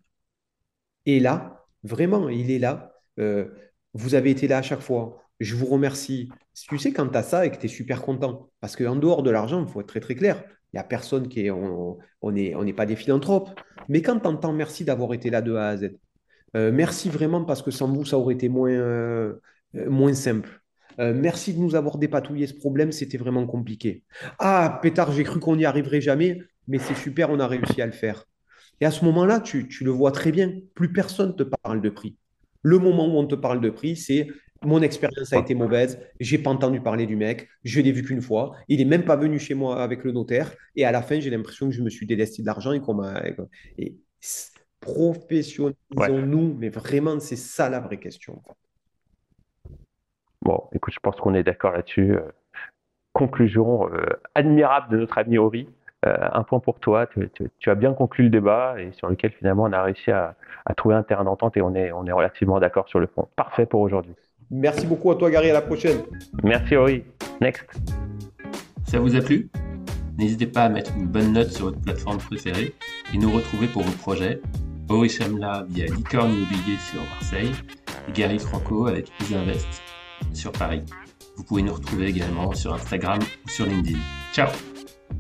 est 1.08 1.20
là, 1.20 1.66
vraiment, 1.82 2.30
il 2.30 2.52
est 2.52 2.60
là, 2.60 2.94
euh, 3.20 3.48
vous 3.96 4.14
avez 4.14 4.30
été 4.30 4.48
là 4.48 4.60
à 4.60 4.62
chaque 4.62 4.82
fois, 4.82 5.24
je 5.40 5.56
vous 5.56 5.66
remercie. 5.66 6.30
Tu 6.54 6.78
sais, 6.78 6.94
quand 6.94 7.08
tu 7.08 7.18
as 7.18 7.24
ça 7.24 7.48
et 7.48 7.52
que 7.52 7.58
tu 7.58 7.66
es 7.66 7.68
super 7.68 8.04
content, 8.04 8.52
parce 8.62 8.76
qu'en 8.76 8.96
dehors 8.96 9.24
de 9.24 9.32
l'argent, 9.32 9.60
il 9.66 9.68
faut 9.68 9.82
être 9.82 9.88
très 9.88 10.00
très 10.00 10.14
clair, 10.14 10.44
il 10.72 10.76
n'y 10.76 10.80
a 10.80 10.84
personne 10.84 11.28
qui 11.30 11.48
est. 11.48 11.50
On 11.50 11.98
n'est 12.32 12.54
on 12.54 12.72
pas 12.74 12.86
des 12.86 12.96
philanthropes. 12.96 13.50
Mais 13.90 14.04
quand 14.04 14.20
tu 14.20 14.28
entends 14.28 14.54
merci 14.54 14.86
d'avoir 14.86 15.16
été 15.16 15.32
là 15.32 15.42
de 15.42 15.56
A 15.56 15.70
à 15.70 15.78
Z, 15.78 15.98
euh, 16.56 16.72
merci 16.72 17.10
vraiment 17.10 17.44
parce 17.44 17.64
que 17.64 17.72
sans 17.72 17.92
vous, 17.92 18.06
ça 18.06 18.20
aurait 18.20 18.36
été 18.36 18.50
moins, 18.50 18.70
euh, 18.70 19.40
moins 19.74 20.14
simple. 20.14 20.62
Merci 20.98 21.54
de 21.54 21.60
nous 21.60 21.76
avoir 21.76 21.98
dépatouillé 21.98 22.48
ce 22.48 22.54
problème, 22.54 22.92
c'était 22.92 23.18
vraiment 23.18 23.46
compliqué. 23.46 24.04
Ah, 24.40 24.80
pétard, 24.82 25.12
j'ai 25.12 25.24
cru 25.24 25.40
qu'on 25.40 25.56
n'y 25.56 25.66
arriverait 25.66 26.02
jamais, 26.02 26.42
mais 26.68 26.80
c'est 26.80 26.96
super, 26.96 27.30
on 27.30 27.40
a 27.40 27.48
réussi 27.48 27.82
à 27.82 27.86
le 27.86 27.92
faire. 27.92 28.26
Et 28.82 28.86
à 28.86 28.92
ce 28.92 29.06
moment-là, 29.06 29.40
tu, 29.40 29.68
tu 29.68 29.84
le 29.84 29.92
vois 29.92 30.12
très 30.12 30.32
bien, 30.32 30.54
plus 30.74 30.92
personne 30.92 31.30
ne 31.30 31.34
te 31.34 31.44
parle 31.44 31.82
de 31.82 31.90
prix. 31.90 32.18
Le 32.62 32.80
moment 32.80 33.08
où 33.08 33.18
on 33.18 33.26
te 33.26 33.36
parle 33.36 33.62
de 33.62 33.70
prix, 33.70 33.96
c'est 33.96 34.28
mon 34.64 34.82
expérience 34.82 35.32
a 35.34 35.38
été 35.38 35.54
mauvaise, 35.54 36.00
j'ai 36.20 36.38
pas 36.38 36.50
entendu 36.50 36.82
parler 36.82 37.06
du 37.06 37.16
mec, 37.16 37.48
je 37.64 37.82
l'ai 37.82 37.92
vu 37.92 38.04
qu'une 38.04 38.22
fois, 38.22 38.56
il 38.68 38.82
est 38.82 38.86
même 38.86 39.06
pas 39.06 39.16
venu 39.16 39.38
chez 39.38 39.54
moi 39.54 39.82
avec 39.82 40.04
le 40.04 40.12
notaire, 40.12 40.56
et 40.76 40.86
à 40.86 40.92
la 40.92 41.02
fin, 41.02 41.20
j'ai 41.20 41.30
l'impression 41.30 41.70
que 41.70 41.76
je 41.76 41.82
me 41.82 41.90
suis 41.90 42.06
délesté 42.06 42.42
de 42.42 42.48
l'argent 42.48 42.72
et 42.72 42.82
qu'on 42.82 42.96
m'a. 42.96 43.22
Et 43.78 43.96
professionnalisons-nous, 44.80 46.56
mais 46.60 46.70
vraiment, 46.70 47.20
c'est 47.20 47.36
ça 47.36 47.70
la 47.70 47.80
vraie 47.80 48.00
question. 48.00 48.42
Bon, 50.46 50.64
écoute, 50.74 50.94
je 50.94 51.00
pense 51.00 51.16
qu'on 51.16 51.34
est 51.34 51.44
d'accord 51.44 51.72
là-dessus. 51.72 52.14
Euh, 52.14 52.22
conclusion 53.14 53.90
euh, 53.92 54.06
admirable 54.36 54.92
de 54.92 54.98
notre 54.98 55.18
ami 55.18 55.40
Ori. 55.40 55.68
Euh, 56.06 56.16
un 56.34 56.44
point 56.44 56.60
pour 56.60 56.80
toi, 56.80 57.08
tu, 57.08 57.70
as 57.70 57.76
bien 57.76 57.94
conclu 57.94 58.26
le 58.26 58.30
débat 58.30 58.76
et 58.80 58.92
sur 58.92 59.10
lequel 59.10 59.32
finalement 59.32 59.64
on 59.64 59.74
a 59.74 59.82
réussi 59.82 60.12
à, 60.12 60.36
trouver 60.78 60.94
un 60.94 61.02
terrain 61.02 61.24
d'entente 61.24 61.58
et 61.58 61.62
on 61.64 61.74
est, 61.74 61.92
on 61.92 62.06
est 62.06 62.12
relativement 62.12 62.60
d'accord 62.60 62.88
sur 62.88 63.00
le 63.00 63.08
fond. 63.08 63.28
Parfait 63.36 63.66
pour 63.66 63.82
aujourd'hui. 63.82 64.14
Merci 64.52 64.86
beaucoup 64.86 65.10
à 65.10 65.16
toi, 65.16 65.32
Gary. 65.32 65.50
À 65.50 65.54
la 65.54 65.62
prochaine. 65.64 66.04
Merci, 66.44 66.76
Ori. 66.76 67.04
Next. 67.42 67.68
Ça 68.84 69.00
vous 69.00 69.16
a 69.16 69.22
plu? 69.22 69.50
N'hésitez 70.20 70.46
pas 70.46 70.66
à 70.66 70.70
mettre 70.70 70.92
une 70.96 71.08
bonne 71.08 71.34
note 71.34 71.50
sur 71.50 71.66
votre 71.66 71.82
plateforme 71.82 72.20
préférée 72.20 72.76
et 73.12 73.18
nous 73.18 73.32
retrouver 73.32 73.66
pour 73.68 73.82
vos 73.82 73.98
projets. 73.98 74.42
Ori 74.90 75.10
Chamla 75.10 75.66
via 75.70 75.86
Licorne 75.86 76.30
Immobilier 76.30 76.78
sur 76.78 77.02
Marseille 77.02 77.52
et 78.08 78.12
Gary 78.12 78.38
Franco 78.38 78.86
avec 78.86 79.10
Isinvest 79.22 79.85
sur 80.34 80.52
Paris. 80.52 80.82
Vous 81.38 81.44
pouvez 81.44 81.64
nous 81.64 81.74
retrouver 81.74 82.08
également 82.08 82.54
sur 82.54 82.74
Instagram 82.74 83.20
ou 83.46 83.50
sur 83.50 83.66
LinkedIn. 83.66 84.00
Ciao 84.34 84.50